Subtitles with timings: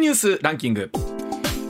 [0.00, 0.90] ニュースランキング。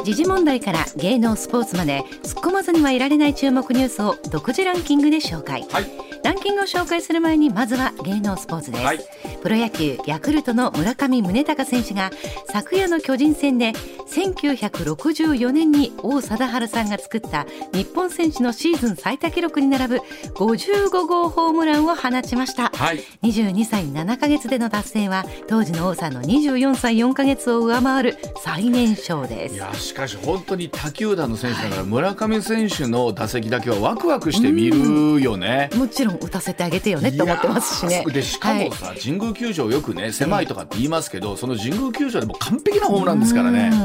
[0.05, 9.01] 時事問題から芸能スポーツまで突っ込まずにはいられない注目ニュースを独自ランキングで紹介、はいランキングを紹介する前にまずは芸能スポーツです、はい。
[9.43, 12.11] プロ野球ヤクルトの村上宗隆選手が
[12.53, 13.73] 昨夜の巨人戦で
[14.09, 20.03] 1964年に王貞治さんが作った日本選手のシーズン最多記録に並ぶ
[20.35, 22.71] 55号ホームランを放ちました。
[22.71, 23.01] はい。
[23.23, 29.55] 22歳7ヶ月での達成は当時の王さんの24歳4ヶ月を上回る最年少です。
[29.55, 35.71] いやしかし本当に他球団の選手だから村上選手の打席だけはワクワクして見るよね。
[35.77, 43.71] もちろん打たせてあげてよねって思ってますしねでしかもさ、神宮球場よくね狭いとかって言いますけど、その神宮球場でも完璧なホームランですからね。
[43.73, 43.77] う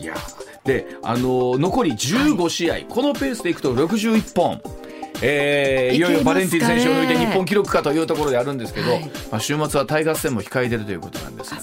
[0.00, 4.62] んいやーであのー残り15試合、このペースでいくと61本。
[5.22, 9.10] えーいよいよバレンティン選手を抜いて日本記録かというところであるんですけど、はい。
[9.30, 11.54] まあ、週末はタイガース戦も控えてるということなんです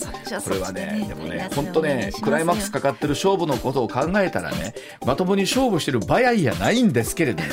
[0.43, 4.73] これはねねでもね本当ねクライマックスかかってる勝負のことを考えたらね
[5.05, 7.49] まともに勝負してる場合やないんですけれども。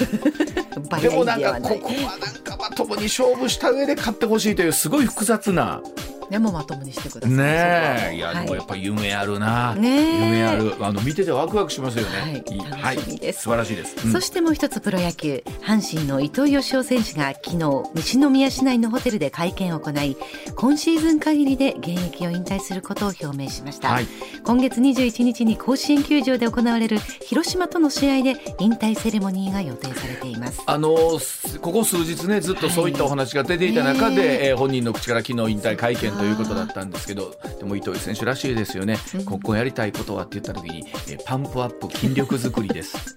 [0.89, 5.83] バ でもなんかここはなんかまともに勝負した上で勝ってほしいというすごい複雑な。
[6.31, 7.37] でもまともにしてください。
[7.37, 8.17] ねえ。
[8.17, 8.45] いやはい。
[8.45, 10.75] でもやっぱり夢あるな、夢ある。
[10.81, 13.33] あの見ててワクワクしますよね、はい。
[13.33, 14.13] 素晴らしいです、うん。
[14.13, 15.43] そしてもう一つプロ野球。
[15.63, 20.19] 阪神の伊藤義雄選手が昨日西宮市内のホテルで会見を行い
[20.55, 24.07] 今シーズン限りで現役を引退することを表明しました、はい。
[24.45, 30.63] 今月21日に甲子園球場で行われる広島との試合で引退セレモニーが予定されています。
[30.67, 34.55] あのすここ数日ねずっとそういったお話が出ていた中はいえ。
[34.55, 43.17] ー本人の口から昨日引退会見ということだったんですけどでも伊藤選手らしいですよね、今後やりたいことはって言った時に、えーパンプアップ筋力作りです、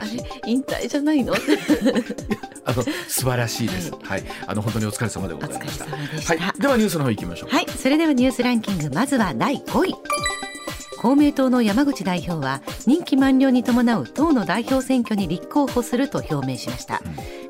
[0.00, 0.10] あれ
[0.46, 1.34] 引退じゃないの？
[2.64, 5.84] あの素晴らしいです、はい、あの本当にお疲れ様でございました。
[5.86, 7.50] はい、ではニュースの方行きましょう。
[7.50, 9.94] はい、それではニュースランキングまずは第5位
[11.02, 17.02] 公明党の山口代表は任期満了に伴う党の代表選挙に立候補すると表明しました、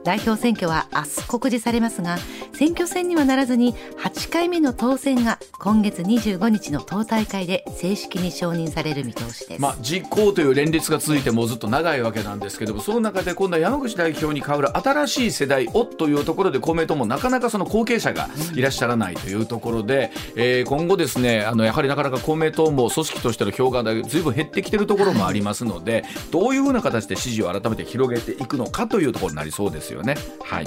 [0.04, 2.16] 代表選挙は明日告示されますが
[2.52, 30.16] 選挙戦にはならずに8回目の当選が今月25日の党大会で正式に承認される見通しです、まあ、実行という連立が続いてもうずっと長いわけなんですけどもその中で今度は山口代表に代わる新しい世代をというところで公明党もなかなかその後継者がいらっしゃらないというところで、えー今後ですねあのやはりなかなか公明党も組織としての評価がずいぶん減ってきてるところもありますので、どういうふうな形で支持を改めて広げていくのかというところになりそうですよね。
[30.44, 30.66] はい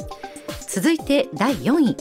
[0.67, 1.97] 続いて第4位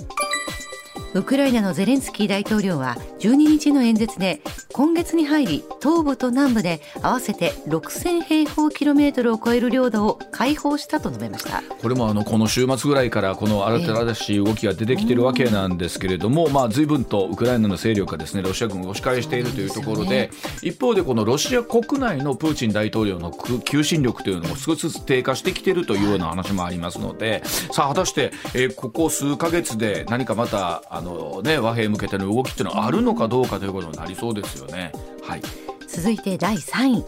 [1.14, 4.40] ウクライナのゼレンスキー大統領は12日の演説で
[4.72, 11.62] 今月に入り東部と南部で合わせて6000平方キロメートルを超える領土を解放したと述べました。
[11.80, 20.30] これもあのこの週末ぐらいからこの新しい動きが出てきているわけなんですけれども、まあ、随分とウクライナの勢力がですねロシア軍を押し返しているというところで
[20.62, 23.30] 一方でこのロシア国内のプーチン大統領の
[23.64, 34.92] 求心力というのも少しずつ低下してきているというような話もありますのでさあ果たして、えーここ数ヶ月で何かまたあの、のね、和平向けての動きっていうのはあるのかどうかということになりそうですよね。
[35.22, 35.42] はい
[35.86, 37.04] 続いて第3位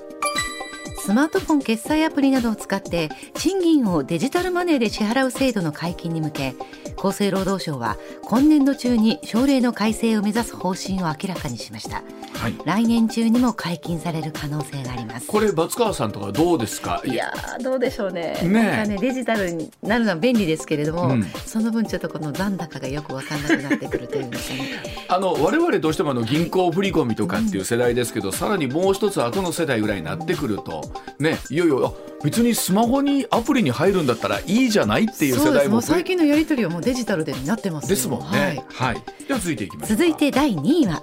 [0.98, 6.54] スマートフォン決済アプリなどを使って賃金をデジタルマネーで支払う制度の解禁に向け
[6.96, 12.02] 厚生労働省は今年度中に省令の改正を目指す方針を明らかにしました。
[12.34, 12.54] はい。
[12.64, 15.26] 来年中にも解禁される可能性があります。
[15.26, 17.02] これ松川さんとかどうですか？
[17.04, 18.38] いやーどうでしょうね。
[18.42, 18.48] ねえ。
[18.48, 21.22] なんかねデジタルになるのは便利ですけれども、うん。
[21.44, 24.70] その分ちょっとこの残高がよく分かんなくなってくるというんですかね。
[25.08, 30.82] あの我々どうしてもあの銀行振り込みとかっていう世代ですけど、さらにもう一つ後の世代ぐらいになってくると
[31.18, 38.64] ねいよいよあ別にスマホにアプリに入るんだったらいいじゃないっていう世そうですも代もう最近のやり取りはもうデジタルでになってますよですもんはいね。
[38.68, 39.02] はい。
[39.26, 39.96] では続いていきましょう。
[39.96, 41.02] 続いて第2位は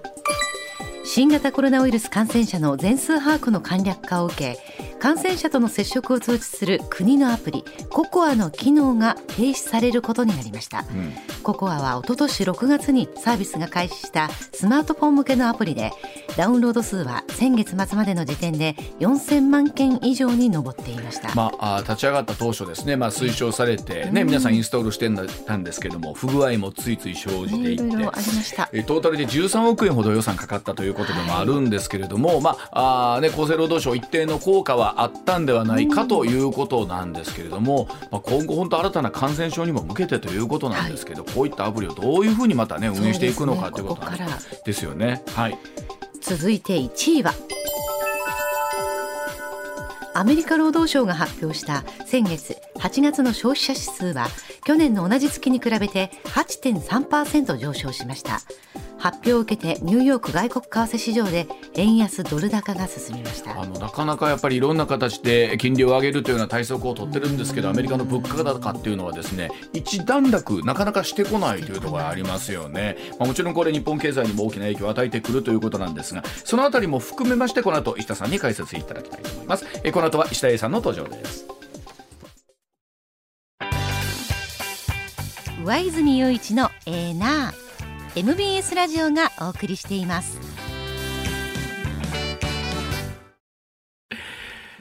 [1.05, 4.57] 新型コロナウイルス感染者の全数把握の簡略化を受け
[5.03, 11.13] 感染者との接触を通知する国のアプリココアの機能が停止されることになりました、うん。
[11.43, 15.91] ココアは一昨年6月にサービスが開始したスマートフォン向けのアプリで
[16.37, 25.09] ダウンロード数は先月末までの時点で4000万件以上に上っていました、まあ、あー立ち上がった当初ですね、まあ、推奨されて、ね皆さんインストールして
[25.45, 28.69] たんですけども不具合もついつい生じていって、いろいろありました。
[28.71, 44.01] えートータルで13億円ほど予算かかったということでもあるんですけれども、まああーね、厚生労働省一定の効果はあったんではないかということなんですけれども、まあ、今後本当新たな感染症にも向けてということなんですけど、こういったアプリをどういうふうにまたね運営していくのかということ
[44.65, 45.23] ですよね。
[45.35, 45.57] はい。
[46.21, 47.33] 続いて1位は
[50.15, 54.27] アメリカ労働省が発表した先月8月の消費者指数は
[54.63, 58.39] 去年の同じ月に比べて8.3%上昇しました
[58.97, 63.59] 発表を受けてニューヨーク外国為替市場で円安ドル高が進みました。
[63.59, 79.65] あのなかなかやっぱりいろんな形で金利を上げるというような対策を取ってるんですけどアメリカの物価高っていうのはですね一段落なかなかしてこないというところがありますよね、まあ、もちろんこれ日本経済にも大きな影響を与えてくるということなんですがそのあたりも含めましてこの後石田さんに解説いただきたいと思います。
[79.83, 81.45] えこの後は石田 A さんの登場です。
[85.63, 87.62] 上泉雄一のエーナー
[88.15, 90.37] MBS ラジオがお送りしています。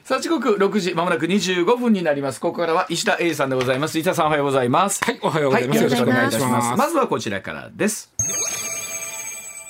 [0.03, 2.39] さあ時刻6時まもなく25分になります。
[2.39, 3.97] ここからは石田 A さんでございます。
[3.97, 5.03] 石田さんおはようございます。
[5.03, 6.77] はいおはようございます、よろしくお願いいたします。
[6.77, 8.13] まずはこちらからです。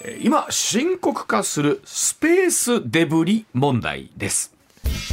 [0.04, 4.54] えー今深刻化するスペースデブリ問題です。
[4.84, 5.13] えー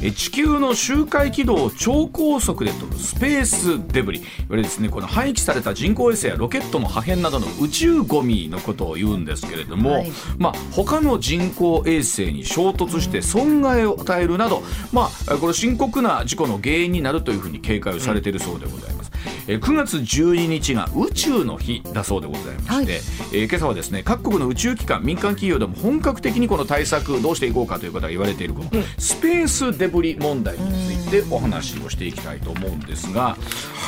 [0.00, 4.20] 地球の周回軌道を超高速で飛ぶスペースデブリ。
[4.20, 10.10] いわゆるですねこの廃棄された人工衛星やロケットの破片などの宇宙ゴミのことを言うんですけれども、はい。
[10.38, 14.62] まあ他の人工衛星に衝突して損害を与えるなど、
[14.92, 19.10] まあこれ深刻な事故の原因になるというふうに警戒をされているそうでございます。
[19.46, 22.86] えー9月12日が宇宙の日だそうでございまして、はい。
[23.32, 33.36] えー今朝はですね各国の宇宙機関民間企業でも本格的にこの対策どうしていこうかということが言われているこのスペースデブリ問題についてお話をしていきたいと思うんですが、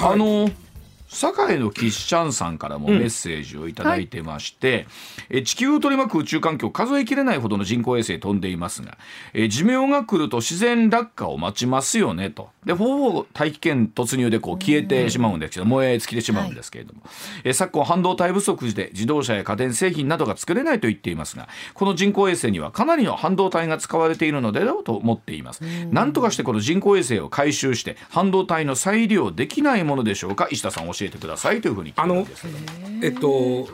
[0.02, 0.50] あの
[1.12, 4.86] 堺のキッシャンさんからもメッセージをいただいてまして、
[5.28, 8.96] え地球を取り巻く宇宙環境数えきれないほどの人工衛星飛んでいますが、
[9.34, 12.50] え寿命が来ると自然落下を待ちますよねと。
[12.64, 17.02] でほぼ大気圏突入でこう消えてしまうんですけど、燃え尽きてしまうんですけれども、
[17.44, 30.48] え昨今半導体不足で自動車や家電製品などが作れないと言っていますがこの人工衛星にはかなりの半導体が使われているのでだろうと思っています、なんとかしてこの人工衛星を回収して半導体の再利用できないものでしょうか？
[30.50, 32.58] 石田さん教えてくださいというふうに聞いてるんですけど
[33.02, 33.68] えっと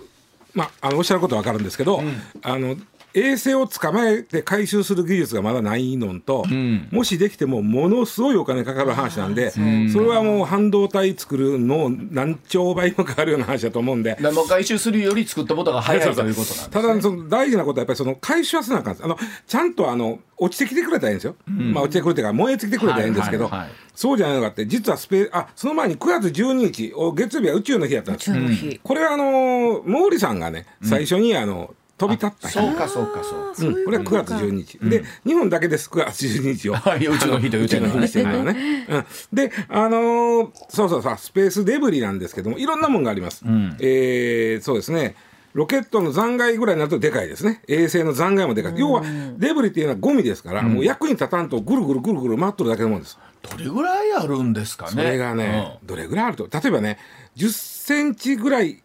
[0.54, 2.02] まああのおっしゃることはわかるんですけど、
[2.42, 2.76] あの
[3.14, 6.44] 衛星を捕まえて回収する技術がまだないのと、
[6.90, 9.60] もしできてもものすごいお金かかる話なんで、そ
[10.00, 14.16] れはもう半導体作るのを何兆倍もかかるような話だと思うんで。
[14.48, 33.84] 回収するより作ったことが早いということなんですただその大事なことはやっぱりその回収はせなあかんですあのちゃんとあの落ちてきてくれたらいいんですよ、まあ落ちてくれてから燃え尽きてくれたらいいんですけど、はいはいはいそうじゃないのかって実はスペあその前に9月12日お月曜日は宇宙の日やったんです宇宙の日、これはあの毛利さんがね最初にあの飛び立った日、そうかそうかそううん。
[33.84, 35.90] これは9月12日、で日本だけです。
[35.90, 36.74] 9月12日を。
[36.78, 43.42] はい宇宙の日と宇宙の日にしてるのはねね、うん、であのーそうそうさスペースデブリなんですけどもいろんなもんがあります、
[43.80, 45.16] えーそうですね。
[45.54, 47.62] ロケットの残骸ぐらいになるとでかいですね。
[47.66, 49.02] 衛星の残骸もでかい、要は
[49.38, 53.18] デブリっていうのはゴミですから、もう役に立たんとぐるぐるぐるぐる回っとるだけのもんです。
[53.42, 54.90] どれぐらいあるんですかね。
[54.92, 56.48] それがね、どれぐらいあると。
[56.52, 56.98] 例えばね
[57.36, 58.82] 10センチぐらい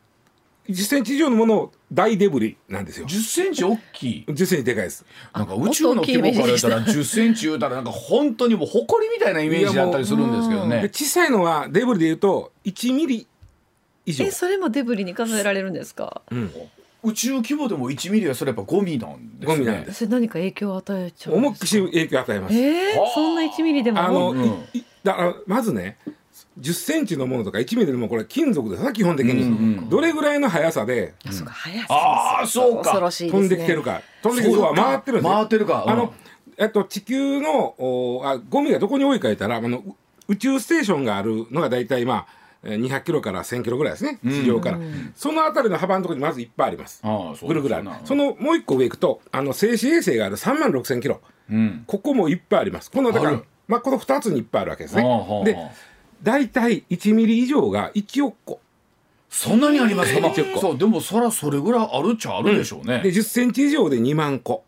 [0.69, 3.05] 10センチ以上のものを大デブリなんですよ。
[3.09, 4.25] うん、10センチ大きい。
[4.27, 5.05] 10センチでかいです。
[5.33, 10.89] なんか宇宙の規模から言ったら10センチ言うたらなんか本当にもう誇りみたいなイメージだったりするんですけどでね。
[10.89, 13.27] 小さいのはデブリでいうと1ミリ
[14.05, 14.25] 以上。
[14.25, 16.21] えそれもデブリに数えられるんですか？
[17.05, 19.55] 宇宙規模でも1ミリはそれやっぱゴミなんですね。
[19.57, 22.97] ゴミなんでそれ何か影響を与えちゃうん重くし影響を与えます、えー？
[22.97, 24.65] はあ、そんな1ミリでもあの、うん
[25.03, 25.97] だからまずね
[26.59, 32.83] 10センチのものとか1ミリでもこれ金属ですな基本的に、どれぐらいの速さであそうか速さあーそうか。
[32.83, 33.39] 恐ろしいですね。
[33.41, 35.33] 飛んできてるか、飛んできてる要は回ってるんですよ。
[35.33, 35.83] 回ってるか。
[35.85, 35.91] うん。
[35.91, 36.13] あの、
[36.57, 39.95] えっと、地球のおあゴミがどこに多いか言ったらあのう
[40.27, 42.27] 宇宙ステーションがあるのが大体まあ
[42.63, 44.79] えー200キロから1000キロぐらいですね地上から、
[45.15, 47.01] そのあたりの幅のところにまずいっぱいあります。
[47.03, 48.05] ああそうぐるぐるあるその。
[48.05, 51.19] そのもう一個上行くとあの静止衛星がある3万6千キロ。
[51.49, 51.83] うん。
[51.87, 52.91] ここもいっぱいあります。
[52.91, 55.03] このだからまあ、この2つにいっぱいあるわけですね。
[55.45, 55.57] で
[56.23, 58.59] 大体1ミリ以上が1億個。
[59.29, 60.21] そんなにありますか？
[60.21, 60.59] まあ10個。
[60.61, 63.01] そうでもそらそれぐらいあるっちゃあるでしょうね。
[63.01, 64.63] で10センチ以上で2万個。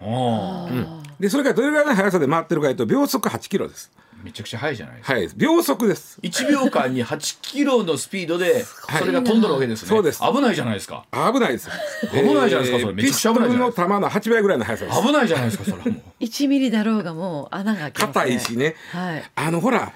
[0.00, 3.90] ああでそれがどれぐらいの速さで回ってるかというと秒速8キロです。
[4.22, 5.12] めちゃくちゃ速いじゃないですか。
[5.12, 5.28] はい。
[5.36, 6.18] 秒速です。
[6.22, 9.88] 1秒間に8キロのスピードでそれが飛んどるわけですね。
[9.88, 10.20] そうです。
[10.20, 11.04] 危ないじゃないですか。
[11.12, 11.68] 危ないです。
[12.10, 12.94] 危ないじゃないですかそれ。
[12.94, 16.24] めちゃくちゃ危ないじゃないですピストルの弾の8倍ぐらいの速さです危ないじゃないですかそれはもう。
[16.24, 19.92] 1ミリだろうがもう穴が開きますね硬いしねはいあのほら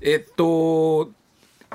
[0.00, 1.10] えっと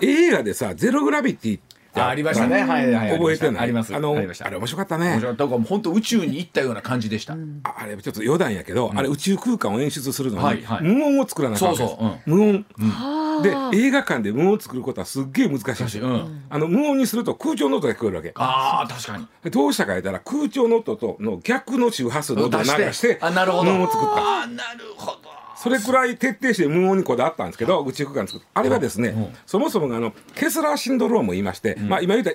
[0.02, 1.62] 映画でさ「ゼログラビティ」っ
[1.94, 2.62] てあありましたね。
[2.64, 3.12] はいはいはい。
[3.20, 3.64] 覚えてない？
[3.64, 3.96] あります。
[3.96, 7.36] あのありましたあれ面白かった面ね白かっただから本当宇宙に行ったような感じでした。
[7.64, 13.24] ああれちょっと余談やけど、あれ宇宙空間を演出するのに、はいはい無音を作らなきゃいけないそうそう無音、はあ
[13.72, 16.44] で映画館で無音を作ることはすっげえ難しいうん。
[16.50, 19.28] あの無音にすると空調の音が聞こえるわけああ確かに。
[19.44, 23.64] でどうしたか言ったら空調の音との逆の周波数の音を流してあなるほど。
[23.66, 25.43] 無音を作ったああなるほど。
[25.64, 32.34] それくらい徹底して無音にこだわったんですけど宇宙空間作ったあれはですね、そもそもがあのケスラーシンドロームを言いまして、まあ今言った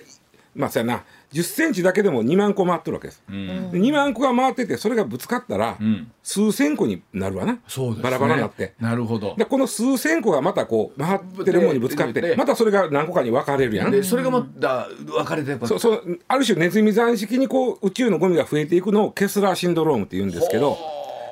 [0.54, 3.70] まあそうやな10センチだけでも2万個回ってるわけです、うん。
[3.70, 6.10] で2万個が回っててそれがぶつかったら、ん。
[6.22, 7.58] 数千個になるわな。
[7.68, 8.02] そうですね。
[8.02, 8.74] バラバラになって。
[8.80, 9.34] なるほど。
[9.36, 13.90] でこの数千個がまたこう回ってるものにぶつかっでてまたそれが何個かに分かれるやん。
[13.90, 20.76] でそれがまた分かれてやっぱそそうある種ネズミ山式にこう宇宙のゴミが増えていくのをケスラーシンドロームって言うんですけど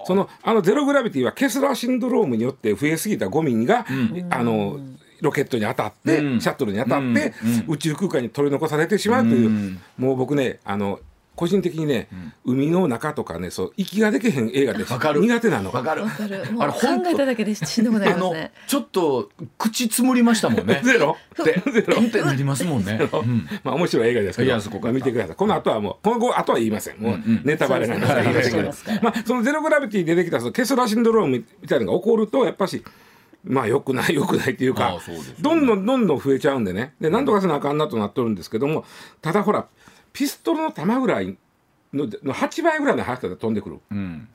[0.06, 3.84] そのあのゼログラビティはケスラーシンドロームによって増えすぎたゴミが、
[4.30, 4.78] あの
[5.20, 6.40] ロケットに当たって、うん。
[6.40, 7.34] シャトルに当たって、
[7.66, 11.00] 宇宙空間に取り残されてしまうという、もう僕ねあの
[11.36, 12.08] 個人的にね、
[12.44, 15.20] 海の中とかねそう息ができへん映画で わかる。
[15.20, 15.70] 苦手なの。
[15.70, 16.02] 分かる。
[16.02, 16.38] わかる。
[16.38, 19.28] もう考あれ本当えただけでしんどくなりあのますねちょっと
[19.58, 20.80] 口つむりましたもんね。
[20.82, 22.22] ゼロでって。
[22.22, 23.46] なりますもんね、うん。
[23.62, 24.88] まあ面白い映画ですけどいやそこか。
[24.88, 25.36] らまあ見てください。
[25.36, 26.98] この後はもうこの後後は言いません。
[26.98, 32.82] もうネタバレなんですからそうんけど まあそのゼログラビティでできたそのケスラーシンドロームみたいなのが起こるとやっぱし
[33.44, 34.98] まあ良くない良くないっていうあかね。
[35.40, 36.94] どんどんどんどん増えちゃうんでね。
[37.00, 38.84] で何とかせなあかんなとなっとるんですけども
[39.22, 39.66] ただほら
[40.16, 41.36] ピストルの弾ぐらい
[41.92, 43.80] のの8倍ぐらいの速さで飛んでくる。
[43.90, 44.26] うん。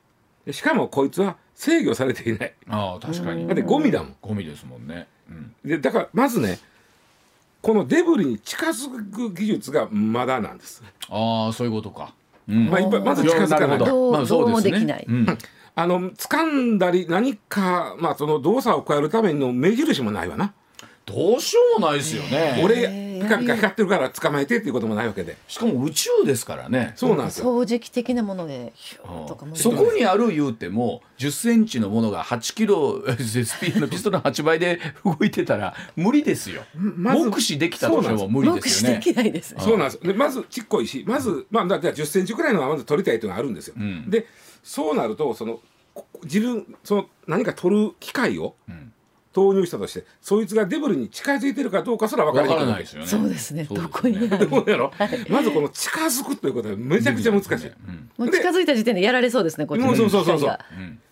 [0.45, 2.53] でしかもこいつは制御されていない。
[2.69, 3.47] ああ確かに。
[3.47, 4.15] だってゴミだもん。
[4.21, 6.59] ゴミですもんね、うん、でだからまずね
[7.63, 10.83] このデブリに近づく技術がまだなんです。
[11.09, 12.13] ああそういうことか、
[12.47, 12.69] うん。
[12.69, 13.77] まあ、いっぱいまず近づかない。
[13.79, 14.09] ど。
[14.09, 14.39] うまあそうですね。
[14.39, 15.05] どうもできない。
[15.07, 15.37] うん。
[15.73, 20.53] あの掴んだり何か、まあ、その動作を加えるための目印もないわな。
[21.07, 22.61] どうしようもないですよね。
[22.63, 25.37] 俺ーピカピカ光ってるから捕まえてっていうこともないわけで。
[25.47, 27.45] しかも宇宙ですからねそうなんですよ。
[27.45, 36.63] 掃除機的なものでヒューとかもそこにある言うても10センチのものが8キロスピのピストルの8倍で動いてたら無理ですよ。
[36.75, 38.99] まず目視できたとしても無理目視でですよね。
[39.01, 43.75] きないですねそうなんですでまずちっこいしまず、まあ、だって10センチくらいのはまず取りたいというのがあるんですよ。
[43.75, 44.27] んで
[44.63, 45.59] そうなるとその
[45.93, 48.90] こ自分その何か取る機械をん
[49.33, 52.65] 投入したとしてそいつがデブリに近づいてるかどうかすら分からわない。
[52.65, 53.07] からないですよね。
[53.07, 53.63] そうですね。
[53.63, 54.49] どこにある。
[54.49, 54.91] どうやろ？
[55.29, 57.67] まずこの近づくということはめちゃくちゃ難しい。
[57.67, 58.09] うん。
[58.17, 60.57] もう近づいた時点でやられそうですねこっちのもうそうそうそうそう。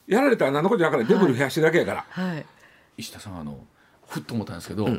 [0.07, 2.05] やられたら何のことやからデブリ増やしてるだけやから。
[2.09, 2.45] はい。
[2.97, 3.57] 石田さんあの
[4.07, 4.89] ふっと思ったんですけど、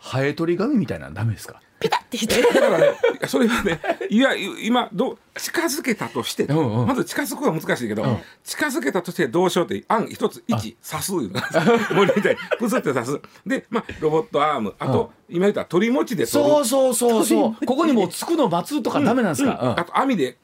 [0.00, 1.60] ハエ取り紙みたいなのダメですか？
[1.82, 2.86] ピタッてしてだからね、
[3.26, 8.04] それはね、いや、今、どう、近づけたとして、うんうんまず近づくは難しいけど、
[8.44, 11.40] 近づけたとしてどうしようって、案一つ、一、刺すいうの。
[11.96, 13.20] 森みたいに、プスって刺す。
[13.44, 16.50] で、まあ、ロボットアーム、あと、今言った鳥持ちで取る。
[16.50, 17.66] そうそうそうそう。
[17.66, 19.74] ここにもうつくの待つとかダメなんですうんか。
[19.76, 20.36] あと、網で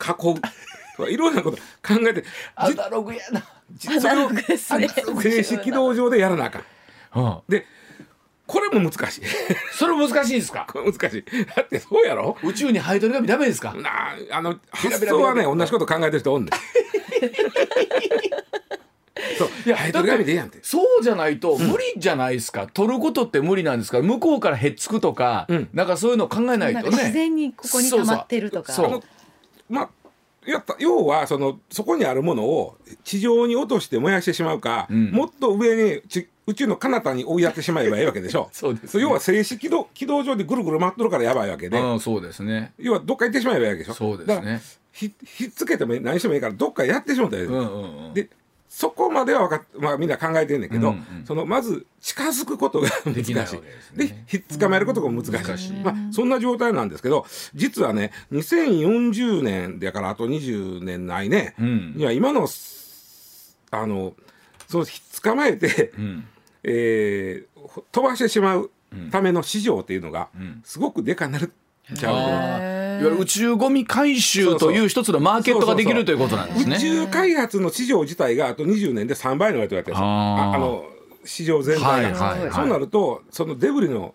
[0.00, 0.40] 囲う。
[0.96, 2.24] とかいろんなこと考えて、
[2.54, 3.42] アナログやな。
[3.72, 6.62] じアナログですねそれを静止軌道上でやらなあかん。
[7.14, 7.38] うん。
[7.48, 7.66] で、
[8.46, 9.22] これも難しい。
[9.72, 10.66] それ難しいですか？
[10.70, 11.24] これ難しい。
[11.56, 12.36] だってそうやろ？
[12.42, 13.72] 宇宙にハエ取り紙ダメですか？
[13.74, 16.50] なあ、あの、発想はね、同じこと考えてる人おんねん。
[19.38, 20.58] そう、いや、ハエ取り紙でいいやんって。
[20.62, 23.98] そうじゃないと無理じゃないですか、取ることって無理なんですか？
[23.98, 29.02] ら向こうからへっつくとか、うんなんかそういうの考えないとね自然にここに溜まってるとかそうそう
[29.70, 29.88] まあ、
[30.44, 38.48] やった要はそのそこにあるものを地上に落として燃やしてしまうか、んもっと上にち宇宙の彼方に追いやってしまえばいいわけでしょ。
[38.52, 39.02] そうですね。
[39.02, 42.72] 要は静止軌道軌道上でぐるぐる回っとるからやばいわけで、うん、そうですね。
[42.78, 43.94] 要はどっか行ってしまえばいいわけでしょ。
[43.94, 44.62] そうですね。
[44.92, 48.14] ひひっつけても何してもいいからどっかやってしまったらいい、うんうんうん。
[48.14, 48.28] で
[48.68, 53.34] そこまでは分かっ、まあ、みんな考えてんねんけど、うんうんそのまず近づくことが難しい。
[53.34, 53.46] でね
[53.94, 55.72] でひっつかまえることが難しい,、難しい。
[55.74, 57.24] まあ、そんな状態なんですけど
[57.54, 61.94] 実はね2040年だからあと20年ないね、うん。
[61.96, 62.48] いや今の
[63.70, 64.14] あの
[64.68, 66.26] そのひっ捕まえて、うん
[66.64, 68.70] えーほ飛ばしてしまう
[69.10, 70.60] ための市場っていうのがん。
[70.64, 71.52] すごくでかになる
[71.94, 76.76] ちゃういわゆる宇宙ゴミ回収という一つのマーケットができるということなんですね。
[76.76, 80.54] 宇宙開発の市場自体があと20年で3倍になると言われてるあーあ。
[80.54, 80.84] あの
[81.24, 82.52] 市場全体が、はいはいはい。
[82.52, 84.14] そうなるとそのデブリの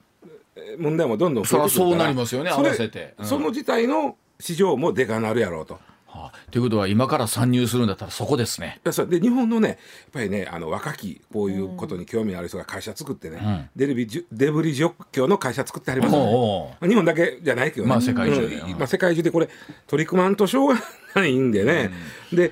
[0.56, 1.86] えー問題もどんどん増えてくるから。
[1.86, 3.15] そそうなりますよね合わせて。
[3.20, 3.25] うん。
[3.25, 5.79] その自体の市場もでかなるやろうと。
[6.10, 6.51] はあ。
[6.51, 8.80] ということは今から参入するんだったらそこですね。
[8.84, 9.78] で日本のねやっ
[10.12, 16.25] ぱりねあの若きこういうことに興味ある人が会社作ってね、デブリジュデブリ除去の会社作ってありますよね。
[16.25, 16.70] おうおう。
[16.70, 18.78] まあ日本だけじゃないけどね、まあ世界中でうん。
[18.78, 19.50] まあ、世界中でこれ
[19.88, 20.82] 取り組まんとしょうが
[21.16, 21.92] ないんでね、
[22.34, 22.51] で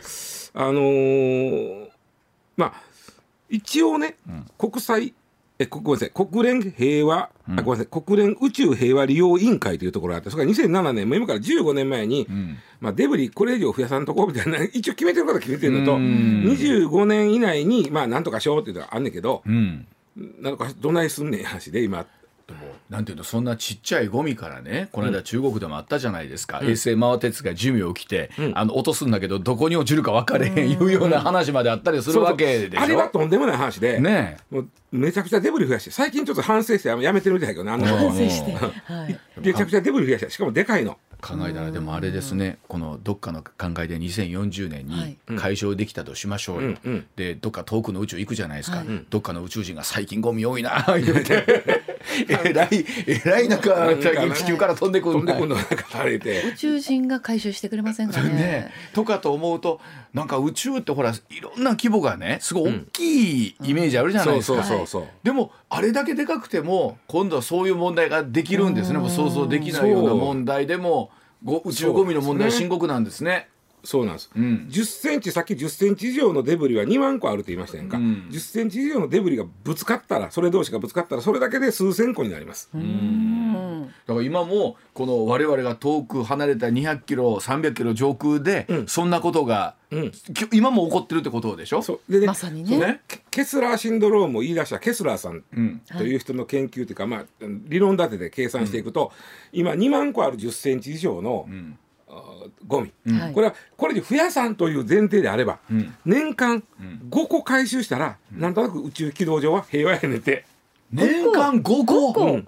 [0.53, 1.87] あのー
[2.55, 2.73] まあ
[3.49, 4.17] 一応ね、
[4.57, 5.13] 国際
[5.59, 6.11] えこごめんなさい。
[6.11, 8.01] 国連平和、あごめんなさい。
[8.01, 12.27] 国連宇宙平和利用委員会というところがあってそれが2007年もう今から15年前に、
[12.79, 16.43] まあ、デブリこれ以上増やさんとこうみたいな 一応決めてることは決めてるのとうん。
[16.45, 19.87] 25年以内にまあなんとかしようっていうのがあんねんけど、うん。
[20.39, 22.05] なんかどないすんねん話で今
[22.53, 32.81] もうなんていうのそんなちっちゃいゴミからねこの間中国でもあったじゃないですか、衛星マー鉄が寿命を来て、あの落とすんだけどどこに落ちるか分かれへんいうような話まであったりするわけでしょ。
[32.81, 40.97] あれはとんでもない話で、ねもうめちゃくちゃデブリ増やして最近ちょっと反省してやめてるみたいだけどねあんなこと反省して、はい、めちゃくちゃデブリ増やしてしかもでかいの。
[41.21, 43.49] 考えたらでもあれですねこのどっかの考
[43.79, 47.07] えで2040年に解消できたとしましょうよ、うんうん。
[47.15, 48.87] でどっか遠くの宇宙行くじゃないですか、はい。
[49.09, 51.83] どっかの宇宙人が最近ゴミ多いな言うて
[52.27, 53.59] えらいえらいなん。
[53.59, 53.89] か
[54.35, 56.43] 地球から飛んでく飛んでくんのなんかあれて。
[56.43, 58.29] 宇宙人が回収してくれませんかね。
[58.29, 59.79] ね、とかと思うと
[60.13, 64.63] なんか宇宙ってほらいろんな規模がねすごい大きいイメージあるじゃないですか。
[64.63, 65.07] そうそうそう。
[65.23, 68.99] でもあれだけでかくても今度はそういう問題ができるんですね。
[68.99, 71.11] もう想像できないような問題でも
[71.43, 73.49] ご宇宙ゴミの問題は深刻なんですね。
[73.83, 74.67] そうなんです、ん。
[74.69, 78.27] 10センチさっき10センチ以上のデブリは2万個あると言いましたやんか、ん。
[78.29, 83.87] 10センチ以上のデブリがぶつかったらそれ同士がぶつかったらそれだけで数千個になります、うん。
[84.05, 88.87] だから今もこの我々が遠く離れた200キロ300キロ上空でうん。
[88.87, 90.11] そんなことが、うん。
[90.11, 91.81] き今も起こってるってことでしょ？
[92.09, 92.69] でねまさにね。
[92.69, 95.43] そうケケスラーシンドロームを言い出したケスラーさん。
[95.55, 95.81] うん。
[95.97, 99.13] という人の研究というか、まあ、理論立てで計算していくと、
[99.53, 101.77] 今2万個ある10センチ以上の、ん。
[101.79, 101.86] あー
[102.65, 103.33] ゴミ、はい。
[103.33, 105.93] これはこれで増やさんという前提であれば、ん。
[106.05, 106.63] 年間
[107.09, 110.45] 5個回収したら、なんとなく宇宙軌道上は平和やねんて。
[110.91, 112.25] 年間5個？5個。
[112.25, 112.47] うん。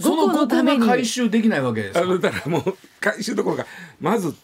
[0.00, 2.18] その5個の5個ためにが回収できないわけですか？
[2.18, 3.66] だからもう回収どころか
[4.00, 4.34] まず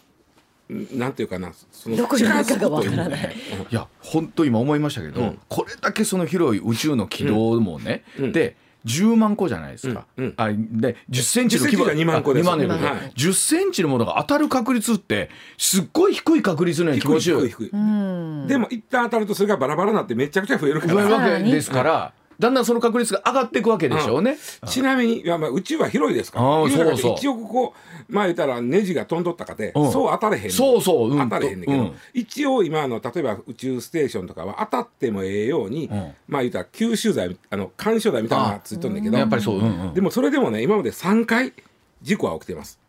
[0.71, 3.35] んなんていうかなそのどこにあるかがわからない。
[3.69, 5.39] いや本当今思いましたけど、うん。
[5.47, 8.31] これだけその広い宇宙の軌道もね、うん。
[8.31, 8.55] で
[8.85, 10.33] 10万個じゃないですか、うんうん。
[10.37, 12.49] あで10センチの規模10センチが2万個です。
[12.49, 13.11] あ2万ねはい。
[13.15, 17.39] 10センチのものが当たる確率ってすっごい低い確率のような気持ちよ。
[17.39, 18.47] 低い低い低い、うん。
[18.47, 20.93] でも一旦当たるとそれがバラバラになってめちゃくちゃ増えるから。
[20.93, 24.37] 増えるわけですから、だんだんその確率が上がっていくわけでしょうね。
[24.67, 26.45] ちなみにいやまあ宇宙は広いですから。
[26.45, 27.17] あー広い中でそうそう。
[27.17, 27.73] 一億個
[28.09, 29.91] まあ言ったらネジが飛んどったかで、うん。
[29.91, 31.11] そう当たれへんねんそうそう。
[31.11, 31.29] うん。
[31.29, 31.95] 当たれへんねんけど、うん。
[32.13, 35.89] 一応今あの例えば宇宙ステーションとかは当たってもええように、ん。
[36.27, 39.93] まあ言ったら吸収剤あの干渉剤みたいなのがついとんだけどやっぱりそう、うんうん。
[39.93, 41.53] でもそれでもね今まで3回
[42.01, 42.79] 事故は起きてます。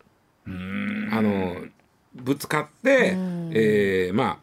[0.47, 1.57] あの
[2.15, 3.17] ぶつかって、
[3.53, 4.38] えーまあ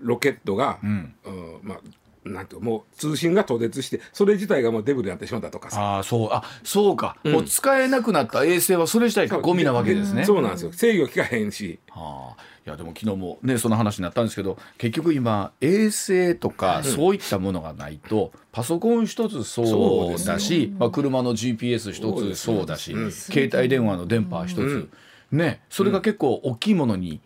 [0.00, 1.14] ロケットが、ん。
[1.24, 1.78] うんまあ
[2.24, 5.80] なんてもう通信が途絶してそれ自体がもうデブリになってしまったとかさ。
[5.80, 10.24] ああそうあそうか、もう使えなくなった衛星はそれ自体がゴミなわけですね。
[10.24, 10.72] そうなんですよ。
[10.72, 11.78] 制御効かへんし。
[11.90, 24.88] はあ、いやでも昨日もねその話になったんですけど結局今衛星とかそういったものがないと、パソコン一つそうだし、まあ、車の GPS 一つそうだし、携帯電話の電波一つ、
[25.30, 27.20] ねそれが結構大きいものに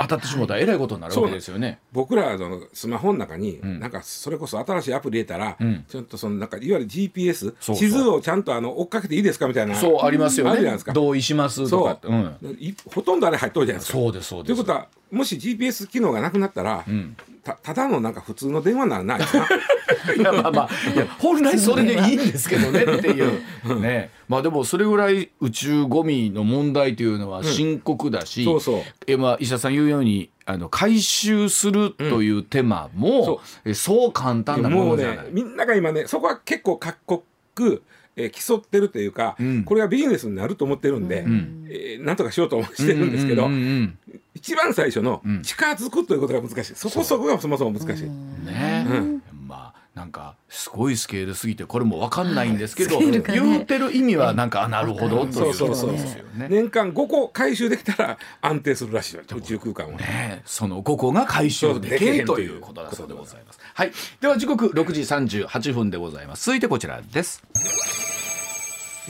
[0.00, 1.48] 当たってしまったらえらいことになるわけです。
[1.48, 1.78] よね。
[1.92, 3.80] 僕らのスマホの中に、ん。
[3.80, 5.84] なんかそれこそ新しいアプリ入れたら、ん。
[5.86, 7.76] ちょっとそのなんかいわゆる GPS そうそう。
[7.76, 9.74] 地図をちゃんとあの追っかけていいですかみたいな。
[9.74, 10.52] そうありますよね。
[10.52, 10.92] あるじゃないですか。
[10.92, 12.12] 同意しますとかって、う。
[12.12, 13.98] ん、いほとんどあれ入っとるじゃないですか。
[13.98, 14.46] そうですそうです。
[14.46, 17.16] ということはもし GPS 機能がなくなったら、ん。
[17.44, 19.46] たただのなんか普通の電話ならないですな。
[20.16, 20.90] いやまあまあ。
[20.94, 23.40] いや本来それでいいんですけどねっていう。
[23.80, 28.82] ねまあでもそれぐらい宇宙ゴミの問題というのは深刻だし、そうそう。
[29.08, 33.70] えまあ医者さん言うようにあの回収するという手間も、そう。
[33.70, 35.16] えそう簡単なものじゃない。
[35.24, 37.22] ねみんなが今ねそこは結構各
[37.56, 37.80] 国、
[38.14, 39.64] えー競ってるというか、うん。
[39.64, 41.66] これがビジネスになると思ってるんで、ん。
[41.68, 43.98] えーなんとかしようと思してるんですけど、うんうん
[44.36, 45.42] 一番最初のん。
[45.42, 48.06] 近づくということが難しい、そこそこがそもそも難しい。
[48.06, 48.44] うん。
[48.46, 49.22] ね、うん。
[49.48, 56.48] まあなんかすごいスケールすぎてこれも分かんないんですけど、ね言うてる意味はなんかあなるほどというそうそうね。
[56.48, 59.98] 年間5個回収できたら安定するらしいよ宇宙空間は。
[59.98, 63.58] ね、その5個が回収できるということだそうでございます。
[63.74, 66.46] はい、では時刻6時38分でございます。
[66.46, 67.42] 続いてこちらです。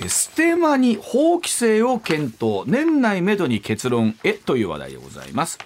[0.03, 5.59] えステマに法規制を検討年内めどに結論へという話題でございます。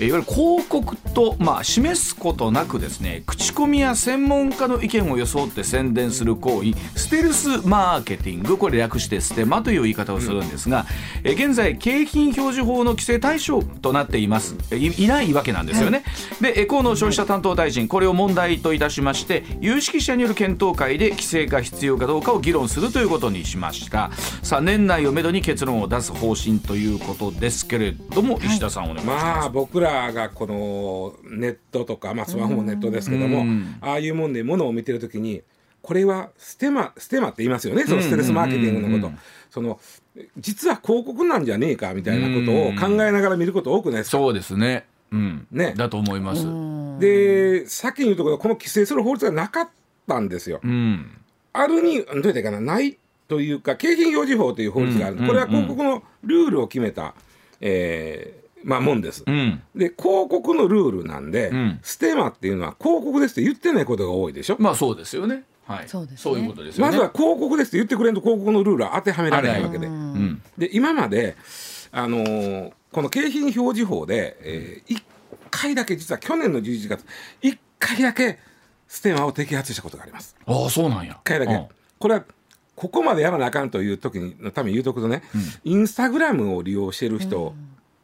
[0.00, 10.86] えいわゆる広告と、まあ、示すことなくですね口コミや専門家の意見を装って宣伝する行為ステルスマーケティングこれ略してステマという言い方をするんですが、
[11.22, 16.02] え現在景品表示法の規制対象となっていますえいいないわけなんですよね。
[16.40, 24.10] でえ河野消費者担当大臣これを問題といたしまして有識者による検討会で規制が必要かどうかを議論するということにしました
[24.42, 29.24] さあ年内をめどに結論を出す方針ということですけれども、石田さんお願いします。
[29.24, 35.42] まあ僕らがこのネットとか、まあ、スマホもネットですけども、うんああいうもんでものを見てるときに
[35.82, 39.18] これはステマステマって言いますよねそのステルスマーケティングのこと、うんうんうん
[39.50, 39.80] その
[40.36, 44.86] 実は広告なんじゃねえかみたいなことを考えながら見ること多くないですか、そうですね。
[45.10, 45.46] うん。
[45.50, 46.46] ねだと思います。
[47.00, 49.68] で先に言うところこの規制する法律がなかっ
[50.06, 50.60] たんですよ。
[50.62, 51.10] うん。
[51.52, 52.60] あるにどうやってかな？
[52.60, 52.96] ない
[53.30, 55.28] というか景品表示法という法律があるんで、うん。
[55.28, 57.14] これは広告のルールを決めた、
[57.60, 59.22] えーまあ、もんです。
[59.24, 59.62] うん。
[59.74, 61.78] で広告のルールなんで、ん。
[61.80, 64.56] ステマっていうのは広告ですって言ってないことが多いでしょ。
[64.58, 65.44] まあそうですよね。
[65.64, 65.88] はい。
[65.88, 66.40] そうですね。
[66.40, 66.90] いうことですよね。
[66.90, 69.86] まずは広告ですって言ってくれんと広告のルールは当てはめられないわけで。
[69.86, 70.42] うん。
[70.58, 71.36] で今まで、
[71.92, 75.00] あのーこの景品表示法で、え1
[75.48, 77.04] 回だけ実は去年の11月
[77.40, 78.40] 1回だけ
[78.88, 80.34] ステマを摘発したことがあります。
[80.44, 81.12] ああそうなんや。
[81.12, 81.66] 1回だけ、うん。
[82.00, 82.24] これは
[82.80, 85.22] ここまでやらなあかんという時にのために言うとくとね、
[85.64, 87.54] インスタグラムを利用している人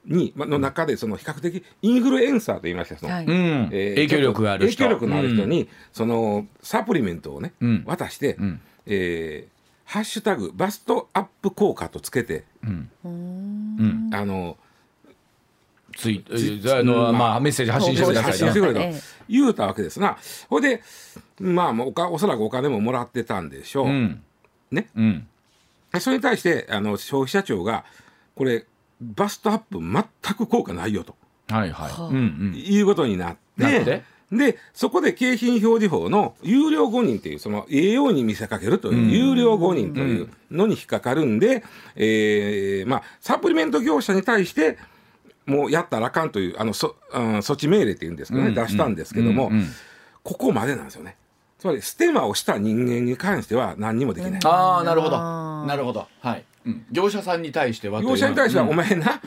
[0.05, 3.25] に、まの中でその比較的インフルエンサーと言いましてその、はい。
[3.25, 3.33] うん。
[3.73, 4.85] えー影響力がある人。
[4.85, 7.85] 影響力のある人に、そのサプリメントをね、うん。
[7.87, 8.61] 渡して、ん。
[8.85, 12.91] えーハッシュタグバストアップ効果とつけて、うん。
[13.03, 14.11] うん。
[14.13, 14.59] あの
[15.97, 16.23] ツイ
[16.67, 18.25] あの、まあ、メッセージ発信してください。
[18.25, 20.19] 発信してくれとええ言うたわけですな。
[20.51, 20.83] ほいで
[21.41, 23.87] まあもうおかおそらくお金ももらってたんでしょう。
[23.87, 24.23] うん
[24.71, 25.27] ね、うん。
[26.01, 27.85] それに対してあの消費者庁が
[28.35, 28.65] これ
[29.01, 31.15] バストアップ全く効果ないよと。
[31.49, 32.09] はいはい、はあ。
[32.09, 32.55] うんうん。
[32.55, 33.63] いうことになって。
[33.63, 34.03] なって
[34.33, 41.63] でそこで景品表示法の有料誤認というその栄養に見せかけるという有料誤認というのに引っかかるんで、
[41.95, 44.79] えーまあ、サプリメント業者に対して
[45.47, 49.67] もうやったらあかんというあのそ、うん措置命令っていうんですけどね、うん出したんですけども、うんうん。
[50.25, 51.17] ここまでなんですよね。
[51.59, 54.41] つまりステマをした人間に関しては何にもできない。
[54.45, 55.19] ああなるほど。
[55.67, 56.07] なるほど。
[56.21, 58.71] はい、うん、業者さんに対しては業者に対しては、うん。
[58.71, 59.21] お前な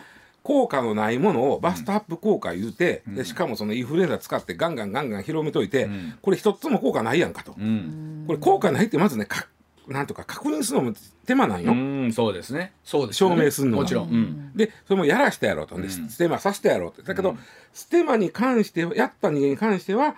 [0.43, 6.17] 効果のないものをバストアップ効果言うて、でしかもそのインフルエンザ使ってガンガンガンガン広めといて、ん。
[6.21, 8.25] これ一つも効果ないやんかと、うん。
[8.27, 9.47] これ効果ないってまずねか
[9.87, 12.13] なんとか確認するのも手間なんよ、うん。
[12.13, 12.73] そうですね。
[12.83, 13.35] そうですよね。
[13.37, 14.51] 証明するのはもちろん、うん。
[14.55, 15.81] でそれもやらしてやろうと。
[15.81, 17.35] で、ステマさせてやろうってだけど、
[17.73, 20.15] ステマに関してはやった人間に関しては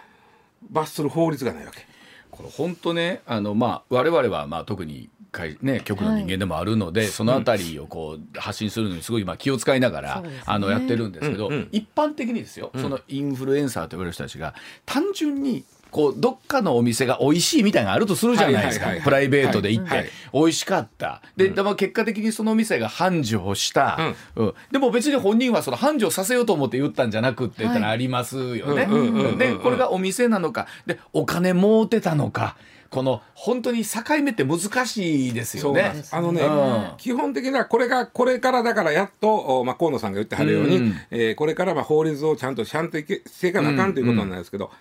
[0.69, 1.90] 罰する法律がないわけ。
[2.31, 11.69] これ本当ねあのまあ我々はまあ特に会ね局の人間でもあるので、そのあたりをこう発信するのにすごいまあ気を使いながら、あのやってるんですけど、うんうん。
[11.71, 14.53] 一般的にですよ、そのインフルエンサーと言われる人たちが
[14.85, 21.21] 単純にこうどっかのお店が美味しいみたいなのがあるとするじゃないですか、プライベートで行って、はい美味しかった。
[21.35, 24.53] で、でも結果的にその店が繁盛をした、うん。
[24.71, 28.87] でも別に本人はその繁盛させようと思って言ったんじゃなくって言ったらありますよね。
[28.89, 30.67] うんうんうんうんでこれがお店なのか。
[30.85, 32.55] でお金儲てたのか。
[32.91, 35.93] この本当に境目って難しいですよね。
[36.11, 36.97] あのね、うん。
[36.97, 40.95] 基本的にはこれがこれからだからやっと、おまあ、河野さんが言ってはるように、うん。
[41.09, 44.71] えーこれからまあ法律をちゃんとちゃんといけしていかなあかんということなんですけど、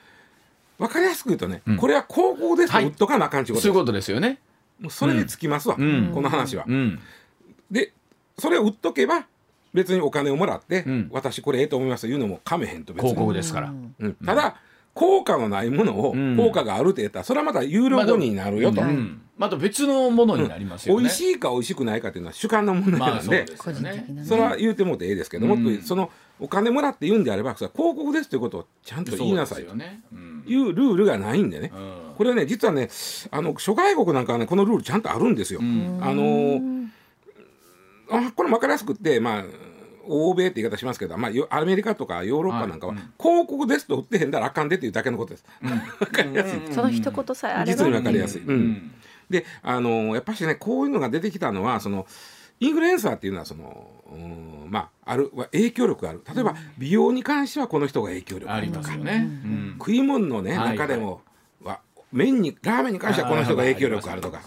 [0.80, 2.86] わかりやすく言うとね、これは高校ですとはい。
[2.86, 4.38] 売っとかなあかんということです、そういうことですよね。
[4.80, 6.10] もうそれにつきますわ、ん。
[6.14, 6.64] この話は。
[6.66, 6.98] うん、
[7.70, 7.92] で
[8.38, 9.26] それを売っとけば
[9.74, 11.10] 別にお金をもらって、ん。
[11.12, 13.10] 私これええと思いますというのもかめへんと別に。
[13.10, 13.68] 広告ですから。
[13.68, 14.14] うん。
[14.24, 14.56] ただ
[15.00, 16.36] 効果のないものをん。
[16.36, 19.22] 効果があるって言ったらそれはまた有料後になるよと、うん。
[19.38, 21.00] また別のものになりますよね。
[21.00, 29.74] 美味しいか美味しくないかっていうのは主観の問題まなんで、あそれは言うてもうてええですけど、もっとそのお金もらって言うんであればそれは広告ですということをちゃんと言いなさいと。
[29.74, 32.14] いうルールがないんでね、うん。
[32.18, 32.90] これはね実はね
[33.30, 35.62] あの諸外国なんかはねこのルールちゃんとあるんですよ。
[35.62, 35.98] ん。
[36.02, 36.88] あのー
[38.12, 39.44] あこれも分かりやすくってまあ
[40.06, 45.44] 欧米って言い方しますけど、まあ、よアメリカとかヨーロッパなんかは、広告ですと売ってへんだらあかんでっていうだけのことです。
[46.00, 46.60] わかりやすい。
[46.72, 47.78] その一言さえあれば。
[47.78, 48.42] 実に分かりやすい。
[48.42, 48.50] うん。
[48.50, 48.90] うん。
[49.28, 52.06] であのやっぱしねこういうのが出てきたのはその
[52.58, 56.22] インフルエンサーっていうのはその、うんまああるは影響力がある。
[56.32, 59.26] 例えば、美容に関してはこの人が影響力あるとか、ね。
[59.44, 59.74] うん。
[59.78, 61.22] 食い物のね、はい中でも
[61.62, 61.80] は
[62.12, 64.42] 麺にラーメンに関してはこの人が影響力あるとか。